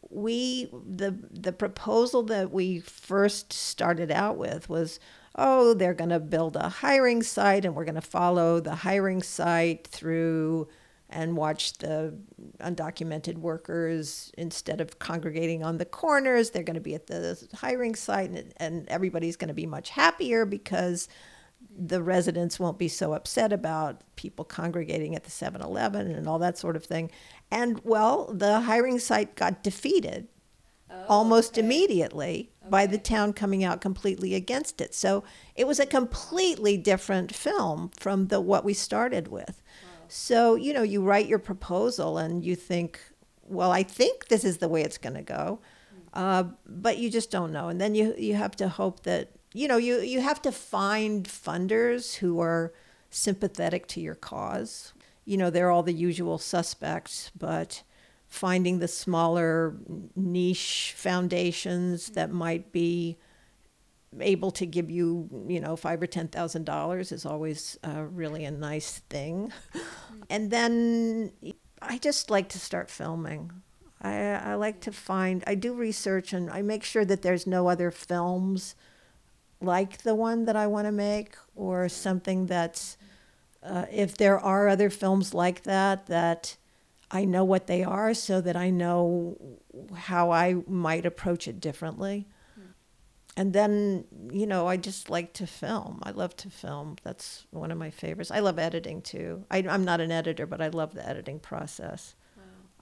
we 0.10 0.70
the 0.88 1.12
the 1.32 1.52
proposal 1.52 2.24
that 2.24 2.52
we 2.52 2.80
first 2.80 3.54
started 3.54 4.12
out 4.12 4.38
with 4.38 4.70
was 4.70 5.00
oh, 5.40 5.74
they're 5.74 5.94
going 5.94 6.10
to 6.10 6.20
build 6.20 6.56
a 6.58 6.70
hiring 6.70 7.24
site 7.24 7.64
and 7.66 7.74
we're 7.74 7.86
going 7.86 7.96
to 7.96 8.02
follow 8.02 8.60
the 8.60 8.76
hiring 8.76 9.24
site 9.24 9.88
through 9.88 10.68
and 11.10 11.36
watch 11.36 11.78
the 11.80 12.14
undocumented 12.60 13.38
workers 13.38 14.32
instead 14.38 14.80
of 14.80 15.00
congregating 15.00 15.64
on 15.64 15.78
the 15.78 15.86
corners. 15.86 16.52
They're 16.52 16.62
going 16.62 16.76
to 16.76 16.82
be 16.82 16.94
at 16.94 17.08
the 17.08 17.48
hiring 17.56 17.96
site 17.96 18.30
and, 18.30 18.54
and 18.58 18.88
everybody's 18.90 19.36
going 19.36 19.48
to 19.48 19.54
be 19.54 19.66
much 19.66 19.90
happier 19.90 20.46
because 20.46 21.08
the 21.76 22.04
residents 22.04 22.60
won't 22.60 22.78
be 22.78 22.88
so 22.88 23.14
upset 23.14 23.54
about 23.54 24.02
people 24.18 24.46
congregating 24.46 25.16
at 25.16 25.24
the 25.24 25.32
7-eleven 25.32 26.12
and 26.12 26.28
all 26.28 26.40
that 26.40 26.58
sort 26.58 26.76
of 26.76 26.84
thing. 26.84 27.10
And 27.50 27.82
well 27.84 28.32
the 28.34 28.62
hiring 28.62 29.00
site 29.00 29.36
got 29.36 29.64
defeated 29.64 30.28
Oh, 30.92 31.06
almost 31.08 31.54
okay. 31.54 31.66
immediately 31.66 32.52
by 32.70 32.86
the 32.86 32.98
town 32.98 33.34
coming 33.34 33.64
out 33.64 33.82
completely 33.82 34.36
against 34.36 34.82
it. 34.82 34.96
So 34.96 35.24
it 35.56 35.68
was 35.68 35.80
a 35.80 35.86
completely 35.86 36.78
different 36.78 37.36
film 37.36 37.92
from 38.00 38.28
the 38.28 38.40
what 38.42 38.64
we 38.64 38.74
started 38.74 39.28
with. 39.28 39.62
So, 40.08 40.56
you 40.56 40.74
know, 40.74 40.82
you 40.82 41.04
write 41.04 41.28
your 41.28 41.40
proposal 41.40 42.18
and 42.18 42.44
you 42.44 42.56
think, 42.56 43.00
well, 43.44 43.72
I 43.72 43.84
think 43.84 44.28
this 44.28 44.44
is 44.44 44.58
the 44.58 44.68
way 44.68 44.82
it's 44.82 44.98
going 44.98 45.16
to 45.16 45.22
go. 45.22 45.60
Uh, 46.14 46.46
but 46.66 46.98
you 46.98 47.10
just 47.10 47.30
don't 47.30 47.52
know. 47.52 47.70
And 47.70 47.80
then 47.80 47.94
you, 47.94 48.16
you 48.18 48.34
have 48.34 48.56
to 48.56 48.68
hope 48.68 49.04
that, 49.04 49.30
you 49.54 49.68
know, 49.68 49.78
you, 49.78 50.00
you 50.00 50.22
have 50.22 50.42
to 50.42 50.52
find 50.52 51.26
funders 51.26 52.16
who 52.16 52.40
are 52.40 52.74
sympathetic 53.12 53.88
to 53.88 54.02
your 54.02 54.16
cause. 54.16 54.94
You 55.26 55.38
know, 55.38 55.52
they're 55.52 55.70
all 55.70 55.84
the 55.84 55.94
usual 55.94 56.40
suspects, 56.40 57.32
but 57.38 57.84
finding 58.30 58.80
the 58.80 58.88
smaller 58.88 59.76
niche 60.16 60.94
foundations 60.96 62.12
that 62.12 62.32
might 62.32 62.72
be 62.72 63.18
able 64.20 64.52
to 64.52 64.66
give 64.66 64.90
you, 64.90 65.30
you 65.48 65.60
know, 65.60 65.76
five 65.76 66.02
or 66.02 66.08
ten 66.08 66.28
thousand 66.28 66.66
dollars 66.66 67.12
is 67.12 67.26
always 67.26 67.78
uh, 67.84 68.04
really 68.04 68.46
a 68.46 68.52
nice 68.52 69.00
thing. 69.10 69.52
And 70.30 70.52
then 70.52 71.32
I 71.82 71.98
just 71.98 72.30
like 72.30 72.50
to 72.50 72.60
start 72.60 72.90
filming. 72.90 73.52
I, 74.02 74.14
I 74.14 74.54
like 74.56 74.80
to 74.82 74.92
find. 74.92 75.44
I 75.46 75.56
do 75.56 75.74
research 75.74 76.32
and 76.32 76.50
I 76.50 76.62
make 76.62 76.84
sure 76.84 77.06
that 77.06 77.22
there's 77.22 77.46
no 77.46 77.68
other 77.68 77.92
films 77.92 78.76
like 79.62 80.04
the 80.04 80.16
one 80.16 80.46
that 80.46 80.56
I 80.56 80.68
want 80.68 80.86
to 80.86 80.92
make 80.92 81.36
or 81.56 81.90
something 81.90 82.46
that's. 82.46 82.98
Uh, 83.62 83.86
if 83.92 84.16
there 84.16 84.40
are 84.40 84.70
other 84.70 84.90
films 84.90 85.34
like 85.34 85.64
that, 85.64 86.06
that 86.06 86.56
I 87.12 87.26
know 87.26 87.44
what 87.44 87.68
they 87.68 87.84
are 87.84 88.14
so 88.14 88.42
that 88.42 88.56
I 88.56 88.70
know 88.70 89.38
how 89.96 90.32
I 90.32 90.56
might 90.68 91.06
approach 91.06 91.48
it 91.48 91.60
differently. 91.60 92.28
And 93.38 93.54
then, 93.54 94.04
you 94.32 94.46
know, 94.46 94.68
I 94.68 94.76
just 94.76 95.10
like 95.10 95.32
to 95.34 95.48
film. 95.48 96.02
I 96.04 96.12
love 96.12 96.36
to 96.38 96.50
film. 96.50 96.98
That's 97.04 97.46
one 97.52 97.72
of 97.72 97.78
my 97.78 97.90
favorites. 97.90 98.32
I 98.32 98.40
love 98.40 98.60
editing 98.60 99.02
too. 99.02 99.46
I, 99.50 99.60
I'm 99.60 99.86
not 99.86 100.02
an 100.02 100.12
editor, 100.12 100.46
but 100.46 100.62
I 100.62 100.68
love 100.68 100.94
the 100.94 101.08
editing 101.08 101.40
process. 101.40 102.16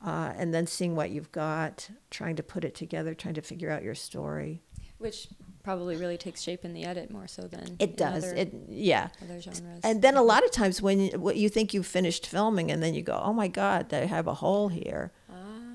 Uh, 0.04 0.34
and 0.36 0.54
then 0.54 0.66
seeing 0.66 0.96
what 0.96 1.12
you've 1.12 1.32
got, 1.32 1.90
trying 2.10 2.36
to 2.38 2.44
put 2.44 2.64
it 2.64 2.76
together, 2.76 3.14
trying 3.14 3.34
to 3.36 3.42
figure 3.42 3.70
out 3.70 3.84
your 3.84 3.96
story. 3.96 4.62
Which 4.98 5.28
probably 5.64 5.98
really 5.98 6.18
takes 6.18 6.42
shape 6.42 6.64
in 6.64 6.74
the 6.74 6.86
edit 6.86 7.12
more 7.12 7.28
so 7.28 7.42
than 7.42 7.76
It 7.78 7.98
does. 7.98 8.24
other, 8.24 8.36
It 8.36 8.54
yeah. 8.70 9.10
other 9.22 9.42
genres. 9.42 9.82
And 9.84 10.02
then 10.02 10.16
a 10.16 10.24
lot 10.24 10.46
of 10.46 10.52
times 10.52 10.82
when 10.82 11.00
you, 11.00 11.20
what 11.20 11.36
you 11.36 11.50
think 11.50 11.74
you've 11.74 11.86
finished 11.86 12.26
filming, 12.26 12.72
and 12.72 12.82
then 12.82 12.94
you 12.94 13.02
go, 13.02 13.20
"Oh 13.22 13.34
my 13.34 13.48
God, 13.48 13.94
I 13.94 14.06
have 14.06 14.28
a 14.28 14.36
hole 14.36 14.70
here. 14.70 15.12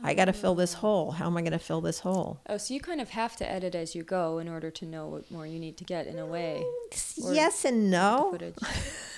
I 0.04 0.14
got 0.14 0.24
to 0.24 0.32
fill 0.32 0.56
this 0.56 0.74
ah. 0.74 0.78
hole. 0.78 1.10
How 1.12 1.26
am 1.26 1.36
I 1.36 1.42
going 1.42 1.52
to 1.52 1.58
fill 1.60 1.80
this 1.80 2.00
hole?" 2.00 2.40
Oh, 2.48 2.56
so 2.56 2.74
you 2.74 2.80
kind 2.80 3.00
of 3.00 3.10
have 3.10 3.36
to 3.36 3.48
edit 3.48 3.74
as 3.74 3.94
you 3.94 4.02
go 4.02 4.38
in 4.38 4.48
order 4.48 4.70
to 4.70 4.86
know 4.86 5.06
what 5.06 5.30
more 5.30 5.46
you 5.46 5.60
need 5.60 5.76
to 5.76 5.84
get 5.84 6.06
in 6.06 6.18
a 6.18 6.26
way. 6.26 6.64
Mm, 6.64 7.24
or 7.24 7.34
yes 7.34 7.64
and 7.64 7.90
no. 7.90 8.30
footage. 8.32 8.56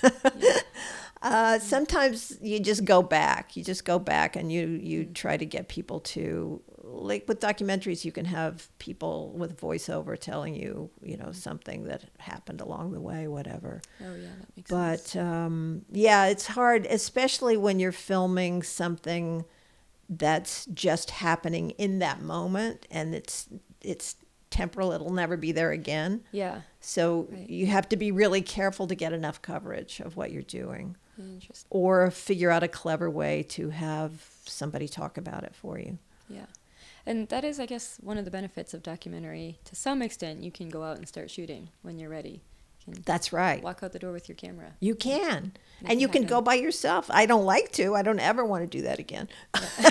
Uh, 1.25 1.59
sometimes 1.59 2.37
you 2.43 2.61
just 2.61 2.85
go 2.85 3.03
back. 3.03 3.57
You 3.57 3.65
just 3.65 3.87
go 3.87 3.99
back 3.99 4.37
and 4.37 4.53
you 4.53 4.67
you 4.67 5.05
mm. 5.07 5.15
try 5.15 5.39
to 5.39 5.47
get 5.47 5.69
people 5.69 6.01
to 6.01 6.61
like 7.03 7.27
with 7.29 7.41
documentaries. 7.41 8.05
You 8.05 8.13
can 8.13 8.25
have 8.27 8.69
people 8.79 9.31
with 9.33 9.61
voiceover 9.61 10.19
telling 10.19 10.55
you 10.55 10.91
you 11.03 11.17
know 11.17 11.33
something 11.33 11.85
that 11.85 12.05
happened 12.19 12.61
along 12.61 12.93
the 12.93 13.01
way, 13.01 13.29
whatever. 13.29 13.81
Oh 14.01 14.15
yeah, 14.15 14.29
that 14.41 14.57
makes 14.57 14.71
sense. 14.71 15.13
But 15.15 15.21
um, 15.21 15.85
yeah, 15.91 16.27
it's 16.27 16.47
hard, 16.47 16.87
especially 16.87 17.57
when 17.57 17.79
you're 17.81 17.93
filming 17.93 18.63
something 18.63 19.45
that's 20.09 20.67
just 20.67 21.11
happening 21.11 21.71
in 21.71 21.99
that 22.01 22.21
moment 22.23 22.87
and 22.91 23.15
it's 23.15 23.49
it's 23.81 24.17
temporal. 24.51 24.93
It'll 24.93 25.13
never 25.13 25.37
be 25.37 25.51
there 25.53 25.73
again. 25.73 26.23
Yeah, 26.31 26.61
So 26.81 27.27
Right. 27.31 27.51
you 27.51 27.67
have 27.67 27.89
to 27.89 27.97
be 27.97 28.13
really 28.13 28.41
careful 28.43 28.87
to 28.87 28.95
get 28.95 29.13
enough 29.13 29.43
coverage 29.43 29.99
of 30.01 30.17
what 30.17 30.31
you're 30.31 30.43
doing 30.43 30.97
interesting. 31.19 31.67
or 31.71 32.11
figure 32.13 32.51
out 32.53 32.63
a 32.63 32.69
clever 32.69 33.11
way 33.11 33.43
to 33.45 33.71
have 33.71 34.11
somebody 34.47 34.87
talk 34.87 35.19
about 35.19 35.43
it 35.43 35.55
for 35.57 35.79
you. 35.79 35.99
Yeah. 36.29 36.47
And 37.07 37.29
that 37.29 37.45
is, 37.45 37.61
I 37.61 37.67
guess, 37.67 37.99
one 38.03 38.17
of 38.19 38.25
the 38.25 38.31
benefits 38.31 38.73
of 38.75 38.83
documentary. 38.83 39.59
To 39.67 39.77
some 39.77 40.01
extent, 40.03 40.43
you 40.43 40.51
can 40.51 40.69
go 40.71 40.83
out 40.83 40.97
and 40.97 41.07
start 41.07 41.31
shooting 41.31 41.69
when 41.83 41.99
you're 41.99 42.09
ready. 42.11 42.41
You 42.87 42.95
That's 43.05 43.33
right. 43.33 43.63
walk 43.63 43.81
out 43.83 43.93
the 43.93 43.99
door 43.99 44.13
with 44.13 44.29
your 44.29 44.37
camera. 44.37 44.73
You 44.81 44.95
can. 44.95 45.53
Make 45.83 45.91
and 45.93 46.01
you 46.01 46.09
can 46.09 46.25
go 46.27 46.41
by 46.43 46.55
yourself. 46.55 47.07
I 47.11 47.25
don't 47.27 47.45
like 47.47 47.73
to. 47.73 47.95
I 47.95 48.03
don't 48.03 48.21
ever 48.21 48.45
want 48.45 48.63
to 48.71 48.79
do 48.79 48.83
that 48.85 48.99
again. 48.99 49.29
Yeah, 49.55 49.69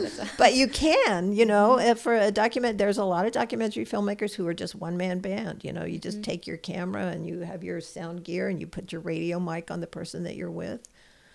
that's 0.00 0.18
a, 0.20 0.28
but 0.36 0.54
you 0.54 0.66
can, 0.68 1.32
you 1.32 1.46
know, 1.46 1.76
Mm-hmm. 1.78 1.88
if 1.90 2.00
for 2.00 2.14
a 2.16 2.30
document, 2.32 2.78
there's 2.78 2.98
a 2.98 3.04
lot 3.04 3.24
of 3.26 3.32
documentary 3.32 3.84
filmmakers 3.84 4.34
who 4.34 4.46
are 4.48 4.54
just 4.54 4.74
one 4.74 4.96
man 4.96 5.18
band. 5.20 5.62
You 5.64 5.72
know, 5.72 5.84
you 5.84 5.94
Mm-hmm. 5.98 6.02
just 6.02 6.22
take 6.24 6.46
your 6.46 6.56
camera 6.56 7.06
and 7.06 7.26
you 7.26 7.40
have 7.40 7.62
your 7.64 7.80
sound 7.80 8.24
gear 8.24 8.48
and 8.48 8.60
you 8.60 8.66
put 8.66 8.90
your 8.92 9.00
radio 9.00 9.38
mic 9.40 9.70
on 9.70 9.80
the 9.80 9.86
person 9.86 10.24
that 10.24 10.34
you're 10.36 10.50
with. 10.50 10.88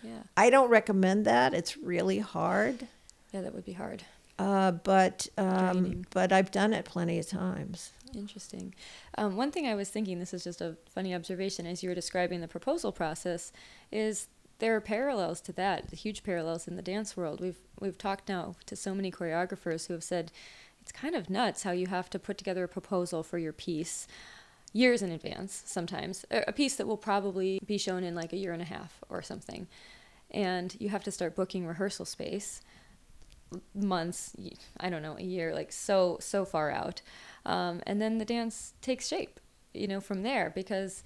yeah, 0.04 0.24
I 0.36 0.50
don't 0.50 0.70
recommend 0.70 1.26
that. 1.26 1.54
It's 1.54 1.78
really 1.78 2.20
hard. 2.20 2.88
yeah, 3.34 3.42
that 3.42 3.54
would 3.56 3.66
be 3.66 3.74
hard. 3.74 4.04
Uh, 4.39 4.72
but 4.72 5.28
um, 5.38 6.04
but 6.10 6.32
I've 6.32 6.52
done 6.52 6.74
it 6.74 6.86
plenty 6.86 7.19
of 7.19 7.28
times. 7.28 7.91
Interesting. 8.15 8.74
Um, 9.17 9.36
one 9.36 9.52
thing 9.52 9.67
I 9.67 9.76
was 9.76 9.89
thinking, 9.89 10.19
this 10.19 10.34
is 10.34 10.43
just 10.43 10.62
a 10.62 10.76
funny 10.89 11.13
observation 11.13 11.65
as 11.65 11.84
you 11.84 11.89
were 11.89 11.96
describing 11.96 12.41
the 12.41 12.48
proposal 12.48 12.91
process, 12.91 13.52
is 13.91 14.28
there 14.60 14.76
are 14.76 14.82
parallels 14.82 15.41
to 15.41 15.52
that, 15.54 15.89
the 15.89 15.96
huge 15.96 16.24
parallels 16.24 16.67
in 16.67 16.76
the 16.76 16.82
dance 16.82 17.15
world. 17.15 17.41
We've 17.41 17.60
we've 17.80 17.98
talked 17.98 18.30
now 18.30 18.56
to 18.65 18.76
so 18.76 18.96
many 18.96 19.12
choreographers 19.12 19.88
who 19.88 19.93
have 19.93 20.04
said 20.04 20.32
it's 20.82 20.91
kind 20.91 21.15
of 21.15 21.30
nuts 21.30 21.63
how 21.63 21.72
you 21.72 21.88
have 21.88 22.10
to 22.10 22.19
put 22.19 22.38
together 22.38 22.65
a 22.65 22.67
proposal 22.67 23.24
for 23.24 23.38
your 23.38 23.54
piece 23.54 24.06
years 24.74 25.02
in 25.02 25.12
advance 25.12 25.63
sometimes 25.65 26.26
a 26.30 26.43
a 26.48 26.52
piece 26.52 26.76
that 26.76 26.88
will 26.88 26.98
probably 26.98 27.60
be 27.65 27.78
shown 27.78 28.04
in 28.04 28.15
like 28.15 28.34
a 28.34 28.38
year 28.38 28.52
and 28.52 28.62
a 28.62 28.65
half 28.65 29.00
or 29.08 29.22
something 29.22 29.67
and 30.32 30.76
you 30.80 30.89
have 30.89 31.04
to 31.04 31.12
start 31.12 31.36
booking 31.36 31.65
rehearsal 31.65 32.06
space 32.06 32.62
months 33.74 34.36
i 34.80 34.89
don't 34.89 35.02
know 35.02 35.18
a 35.18 35.24
year 35.24 35.54
like 35.54 35.72
so 35.72 36.18
so 36.20 36.46
far 36.46 36.72
out. 36.72 37.02
Um, 37.46 37.82
and 37.86 38.02
then 38.02 38.20
the 38.20 38.26
dance 38.26 38.74
takes 38.82 39.08
shape 39.08 39.39
you 39.74 39.88
know 39.88 40.00
from 40.00 40.24
there 40.24 40.52
because 40.56 41.04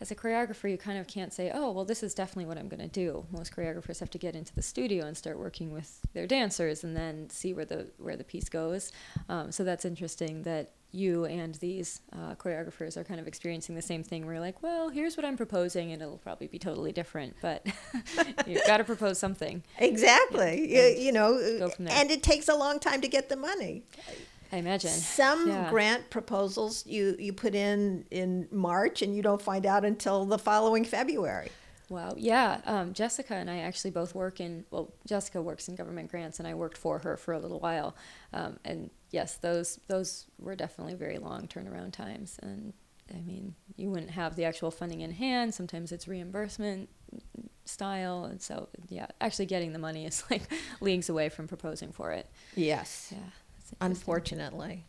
as 0.00 0.10
a 0.10 0.14
choreographer 0.14 0.70
you 0.70 0.78
kind 0.78 0.98
of 0.98 1.06
can't 1.06 1.32
say 1.32 1.50
oh 1.52 1.72
well 1.72 1.84
this 1.84 2.02
is 2.02 2.14
definitely 2.14 2.46
what 2.46 2.58
i'm 2.58 2.68
going 2.68 2.80
to 2.80 2.88
do. 2.88 3.26
Most 3.30 3.54
choreographers 3.54 4.00
have 4.00 4.10
to 4.10 4.18
get 4.18 4.34
into 4.36 4.54
the 4.54 4.62
studio 4.62 5.04
and 5.06 5.16
start 5.16 5.38
working 5.38 5.72
with 5.72 6.00
their 6.12 6.26
dancers 6.26 6.84
and 6.84 6.96
then 6.96 7.28
see 7.30 7.52
where 7.52 7.64
the 7.64 7.90
where 7.98 8.16
the 8.16 8.24
piece 8.24 8.48
goes. 8.48 8.92
Um, 9.28 9.50
so 9.50 9.64
that's 9.64 9.84
interesting 9.84 10.42
that 10.42 10.72
you 10.92 11.24
and 11.24 11.54
these 11.56 12.00
uh, 12.12 12.34
choreographers 12.34 12.96
are 12.96 13.04
kind 13.04 13.20
of 13.20 13.26
experiencing 13.28 13.74
the 13.74 13.82
same 13.82 14.02
thing 14.02 14.24
where 14.24 14.34
you're 14.34 14.40
like 14.42 14.62
well 14.62 14.88
here's 14.88 15.16
what 15.16 15.24
i'm 15.24 15.36
proposing 15.36 15.92
and 15.92 16.02
it'll 16.02 16.18
probably 16.18 16.46
be 16.48 16.58
totally 16.58 16.92
different 16.92 17.34
but 17.40 17.64
you've 18.46 18.66
got 18.66 18.78
to 18.78 18.84
propose 18.84 19.18
something 19.18 19.62
Exactly. 19.78 20.72
Yeah. 20.72 20.88
You, 20.88 20.96
you 21.06 21.12
know, 21.12 21.38
there. 21.38 21.70
and 21.90 22.10
it 22.10 22.22
takes 22.22 22.48
a 22.48 22.54
long 22.54 22.78
time 22.80 23.00
to 23.02 23.08
get 23.08 23.28
the 23.28 23.36
money. 23.36 23.82
i 24.52 24.56
imagine 24.56 24.90
Some 24.90 25.48
Yeah. 25.48 25.70
grant 25.70 26.10
proposals 26.10 26.84
you 26.86 27.16
you 27.18 27.32
put 27.32 27.54
in 27.54 28.04
in 28.10 28.48
March 28.50 29.02
and 29.02 29.14
you 29.14 29.22
don't 29.22 29.40
find 29.42 29.64
out 29.66 29.84
until 29.84 30.24
the 30.24 30.38
following 30.38 30.84
February. 30.84 31.50
Wow. 31.88 32.14
Yeah. 32.16 32.60
Um, 32.66 32.92
Jessica 32.94 33.34
and 33.34 33.50
I 33.50 33.58
actually 33.58 33.90
both 33.90 34.14
work 34.14 34.40
in, 34.40 34.64
well, 34.70 34.92
Jessica 35.08 35.42
works 35.42 35.66
in 35.68 35.74
government 35.74 36.08
grants 36.10 36.38
and 36.38 36.46
I 36.46 36.54
worked 36.54 36.78
for 36.78 37.00
her 37.00 37.16
for 37.16 37.34
a 37.34 37.38
little 37.40 37.58
while. 37.58 37.96
Um, 38.32 38.58
and 38.64 38.90
yes, 39.10 39.36
those, 39.36 39.78
those 39.88 40.26
were 40.38 40.56
definitely 40.56 40.94
very 40.94 41.18
long 41.18 41.46
turnaround 41.48 41.92
times. 41.92 42.38
And 42.42 42.72
I 43.14 43.20
mean, 43.20 43.54
you 43.76 43.90
wouldn't 43.90 44.10
have 44.12 44.36
the 44.36 44.44
actual 44.44 44.70
funding 44.70 45.00
in 45.00 45.12
hand. 45.12 45.54
Sometimes 45.54 45.92
it's 45.92 46.06
reimbursement 46.08 46.88
style. 47.64 48.24
And 48.24 48.40
so, 48.40 48.68
yeah, 48.88 49.06
actually 49.20 49.46
getting 49.46 49.72
the 49.72 49.78
money 49.78 50.06
is 50.06 50.24
like 50.30 50.42
leagues 50.80 51.08
away 51.08 51.28
from 51.28 51.46
proposing 51.48 51.92
for 51.92 52.12
it. 52.12 52.26
Yes. 52.54 53.08
Yeah. 53.12 53.18
Unfortunately, 53.80 54.84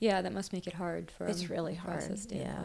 Yeah, 0.00 0.20
that 0.22 0.32
must 0.32 0.52
make 0.52 0.66
it 0.66 0.72
hard 0.74 1.10
for 1.10 1.26
it's 1.26 1.48
really 1.48 1.74
hard. 1.76 2.02
Yeah, 2.30 2.62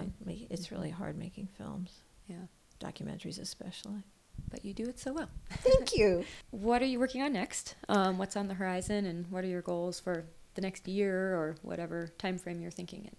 it's 0.49 0.72
really 0.72 0.89
hard 0.89 1.16
making 1.18 1.47
films, 1.57 1.91
Yeah. 2.28 2.38
documentaries 2.80 3.39
especially. 3.39 4.03
But 4.49 4.66
you 4.66 4.74
do 4.74 4.86
it 4.86 4.97
so 4.99 5.14
well. 5.14 5.30
Thank 5.49 5.95
you. 5.95 6.26
What 6.51 6.82
are 6.82 6.86
you 6.86 6.97
working 6.99 7.22
on 7.22 7.34
next? 7.34 7.76
Um, 7.88 8.18
what's 8.18 8.36
on 8.36 8.47
the 8.47 8.55
horizon, 8.55 9.05
and 9.05 9.28
what 9.30 9.43
are 9.43 9.47
your 9.47 9.62
goals 9.62 9.99
for 9.99 10.26
the 10.56 10.62
next 10.62 10.88
year 10.88 11.36
or 11.36 11.56
whatever 11.62 12.10
time 12.18 12.38
frame 12.38 12.62
you're 12.62 12.72
thinking 12.72 13.06
in? 13.06 13.16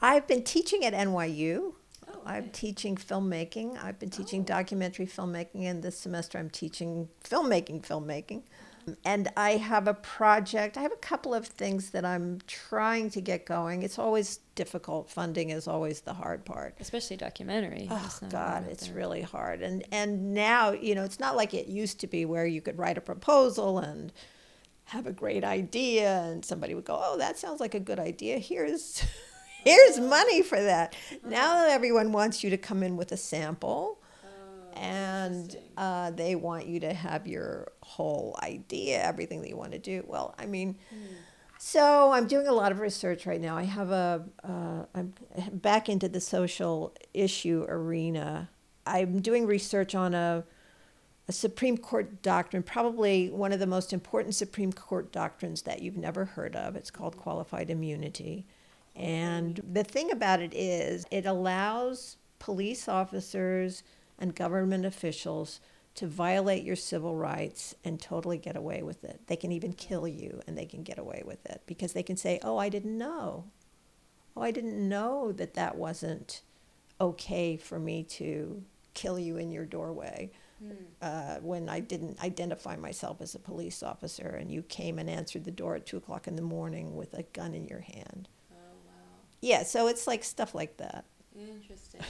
I've 0.00 0.26
been 0.26 0.42
teaching 0.42 0.84
at 0.84 0.94
NYU. 0.94 1.74
Oh, 2.08 2.20
I'm 2.24 2.48
teaching 2.50 2.96
filmmaking. 2.96 3.82
I've 3.82 3.98
been 3.98 4.10
teaching 4.10 4.40
oh. 4.42 4.44
documentary 4.44 5.06
filmmaking, 5.06 5.64
and 5.64 5.82
this 5.82 5.98
semester 5.98 6.38
I'm 6.38 6.50
teaching 6.50 7.08
filmmaking, 7.22 7.82
filmmaking. 7.82 8.42
And 9.04 9.30
I 9.36 9.52
have 9.52 9.86
a 9.86 9.94
project, 9.94 10.76
I 10.76 10.82
have 10.82 10.92
a 10.92 10.96
couple 10.96 11.34
of 11.34 11.46
things 11.46 11.90
that 11.90 12.04
I'm 12.04 12.40
trying 12.46 13.10
to 13.10 13.20
get 13.20 13.44
going. 13.44 13.82
It's 13.82 13.98
always 13.98 14.38
difficult. 14.54 15.10
Funding 15.10 15.50
is 15.50 15.68
always 15.68 16.00
the 16.00 16.14
hard 16.14 16.44
part. 16.44 16.74
Especially 16.80 17.16
documentary. 17.16 17.88
Oh 17.90 18.02
It's 18.06 18.20
God, 18.20 18.66
it's 18.68 18.86
there. 18.86 18.96
really 18.96 19.22
hard. 19.22 19.62
And 19.62 19.84
and 19.92 20.32
now, 20.34 20.72
you 20.72 20.94
know, 20.94 21.04
it's 21.04 21.20
not 21.20 21.36
like 21.36 21.54
it 21.54 21.66
used 21.66 22.00
to 22.00 22.06
be 22.06 22.24
where 22.24 22.46
you 22.46 22.60
could 22.60 22.78
write 22.78 22.98
a 22.98 23.02
proposal 23.02 23.78
and 23.78 24.12
have 24.90 25.06
a 25.06 25.12
great 25.12 25.44
idea 25.44 26.22
and 26.22 26.44
somebody 26.44 26.74
would 26.74 26.84
go, 26.84 27.00
"Oh, 27.02 27.18
that 27.18 27.38
sounds 27.38 27.60
like 27.60 27.74
a 27.74 27.80
good 27.80 27.98
idea. 27.98 28.38
Here's 28.38 29.02
here's 29.64 29.98
money 29.98 30.42
for 30.42 30.60
that." 30.60 30.94
Now 31.24 31.68
everyone 31.68 32.12
wants 32.12 32.44
you 32.44 32.50
to 32.50 32.58
come 32.58 32.82
in 32.82 32.96
with 32.96 33.12
a 33.12 33.16
sample 33.16 34.00
and 34.74 35.56
uh, 35.76 36.10
they 36.12 36.34
want 36.34 36.66
you 36.66 36.80
to 36.80 36.92
have 36.92 37.26
your 37.26 37.72
whole 37.82 38.38
idea, 38.42 39.02
everything 39.02 39.42
that 39.42 39.48
you 39.48 39.56
want 39.56 39.72
to 39.72 39.78
do. 39.78 40.04
Well, 40.06 40.34
I 40.38 40.46
mean, 40.46 40.76
so 41.58 42.12
I'm 42.12 42.26
doing 42.26 42.46
a 42.46 42.52
lot 42.52 42.72
of 42.72 42.80
research 42.80 43.26
right 43.26 43.40
now. 43.40 43.56
I 43.56 43.64
have 43.64 43.90
a, 43.90 44.24
uh, 44.42 44.84
I'm 44.94 45.12
back 45.52 45.88
into 45.88 46.08
the 46.08 46.20
social 46.20 46.94
issue 47.12 47.66
arena. 47.68 48.48
I'm 48.86 49.20
doing 49.20 49.46
research 49.46 49.94
on 49.94 50.14
a, 50.14 50.44
a 51.30 51.32
Supreme 51.32 51.78
Court 51.78 52.22
doctrine, 52.22 52.64
probably 52.64 53.30
one 53.30 53.52
of 53.52 53.60
the 53.60 53.66
most 53.66 53.92
important 53.92 54.34
Supreme 54.34 54.72
Court 54.72 55.12
doctrines 55.12 55.62
that 55.62 55.80
you've 55.80 55.96
never 55.96 56.24
heard 56.24 56.56
of. 56.56 56.74
It's 56.74 56.90
called 56.90 57.16
qualified 57.16 57.70
immunity. 57.70 58.46
And 58.96 59.62
the 59.72 59.84
thing 59.84 60.10
about 60.10 60.42
it 60.42 60.52
is, 60.52 61.06
it 61.12 61.26
allows 61.26 62.16
police 62.40 62.88
officers 62.88 63.84
and 64.18 64.34
government 64.34 64.84
officials 64.84 65.60
to 65.94 66.08
violate 66.08 66.64
your 66.64 66.74
civil 66.74 67.14
rights 67.14 67.76
and 67.84 68.00
totally 68.00 68.36
get 68.36 68.56
away 68.56 68.82
with 68.82 69.04
it. 69.04 69.20
They 69.28 69.36
can 69.36 69.52
even 69.52 69.72
kill 69.72 70.08
you 70.08 70.40
and 70.48 70.58
they 70.58 70.66
can 70.66 70.82
get 70.82 70.98
away 70.98 71.22
with 71.24 71.46
it 71.46 71.62
because 71.64 71.92
they 71.92 72.02
can 72.02 72.16
say, 72.16 72.40
Oh, 72.42 72.58
I 72.58 72.68
didn't 72.68 72.98
know. 72.98 73.44
Oh, 74.36 74.42
I 74.42 74.50
didn't 74.50 74.88
know 74.88 75.30
that 75.30 75.54
that 75.54 75.76
wasn't 75.76 76.42
okay 77.00 77.56
for 77.56 77.78
me 77.78 78.02
to 78.18 78.64
kill 78.94 79.16
you 79.16 79.36
in 79.36 79.52
your 79.52 79.64
doorway 79.64 80.32
uh, 81.00 81.36
when 81.36 81.68
I 81.68 81.80
didn't 81.80 82.22
identify 82.22 82.76
myself 82.76 83.20
as 83.20 83.34
a 83.34 83.38
police 83.38 83.82
officer 83.82 84.28
and 84.28 84.50
you 84.50 84.62
came 84.62 84.98
and 84.98 85.08
answered 85.08 85.44
the 85.44 85.50
door 85.50 85.74
at 85.76 85.86
two 85.86 85.96
o'clock 85.96 86.26
in 86.28 86.36
the 86.36 86.42
morning 86.42 86.96
with 86.96 87.14
a 87.14 87.22
gun 87.22 87.54
in 87.54 87.66
your 87.66 87.80
hand. 87.80 88.28
Oh, 88.52 88.54
wow. 88.86 88.92
Yeah, 89.40 89.62
so 89.62 89.86
it's 89.88 90.06
like 90.06 90.22
stuff 90.24 90.54
like 90.54 90.76
that. 90.78 91.04
Interesting. 91.38 92.00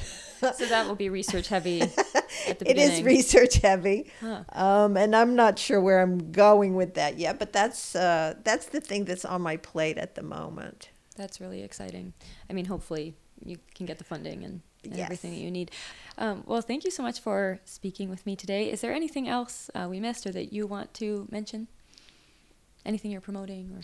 so 0.56 0.66
that 0.66 0.88
will 0.88 0.96
be 0.96 1.08
research 1.10 1.48
heavy 1.48 1.82
at 1.82 1.94
the 1.94 2.24
It 2.48 2.58
beginning. 2.60 2.90
is 2.92 3.02
research 3.02 3.56
heavy, 3.58 4.10
Huh. 4.20 4.42
um, 4.52 4.96
and 4.96 5.14
I'm 5.14 5.36
not 5.36 5.58
sure 5.58 5.80
where 5.80 6.00
I'm 6.00 6.32
going 6.32 6.74
with 6.74 6.94
that 6.94 7.18
yet. 7.18 7.38
But 7.38 7.52
that's 7.52 7.94
uh, 7.94 8.34
that's 8.42 8.66
the 8.66 8.80
thing 8.80 9.04
that's 9.04 9.24
on 9.26 9.42
my 9.42 9.56
plate 9.58 9.98
at 9.98 10.14
the 10.16 10.22
moment. 10.22 10.90
That's 11.16 11.40
really 11.40 11.62
exciting. 11.62 12.14
I 12.48 12.54
mean, 12.54 12.64
hopefully 12.64 13.14
you 13.44 13.58
can 13.74 13.84
get 13.86 13.98
the 13.98 14.04
funding 14.04 14.42
and, 14.42 14.62
and 14.84 14.96
Yes. 14.96 15.04
everything 15.06 15.30
that 15.32 15.40
you 15.40 15.50
need. 15.50 15.70
Um, 16.18 16.42
well, 16.46 16.60
thank 16.60 16.84
you 16.84 16.90
so 16.90 17.02
much 17.02 17.20
for 17.20 17.58
speaking 17.64 18.08
with 18.10 18.24
me 18.26 18.36
today. 18.36 18.70
Is 18.70 18.80
there 18.80 18.92
anything 18.92 19.28
else 19.28 19.70
uh, 19.74 19.86
we 19.88 20.00
missed 20.00 20.26
or 20.26 20.32
that 20.32 20.52
you 20.52 20.66
want 20.66 20.92
to 20.94 21.26
mention? 21.30 21.68
Anything 22.86 23.10
you're 23.10 23.20
promoting 23.20 23.72
or 23.76 23.80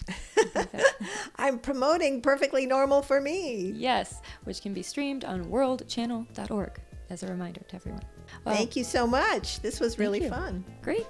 like? 0.54 0.84
I'm 1.36 1.58
promoting 1.58 2.22
perfectly 2.22 2.64
normal 2.66 3.02
for 3.02 3.20
me. 3.20 3.72
Yes, 3.76 4.20
which 4.44 4.62
can 4.62 4.72
be 4.72 4.82
streamed 4.82 5.24
on 5.24 5.44
worldchannel.org 5.46 6.80
as 7.10 7.22
a 7.22 7.26
reminder 7.26 7.60
to 7.68 7.76
everyone. 7.76 8.02
Well, 8.44 8.54
Thank 8.54 8.74
you 8.74 8.84
so 8.84 9.06
much. 9.06 9.60
This 9.60 9.80
was 9.80 9.98
really 9.98 10.28
fun. 10.28 10.64
Great. 10.82 11.06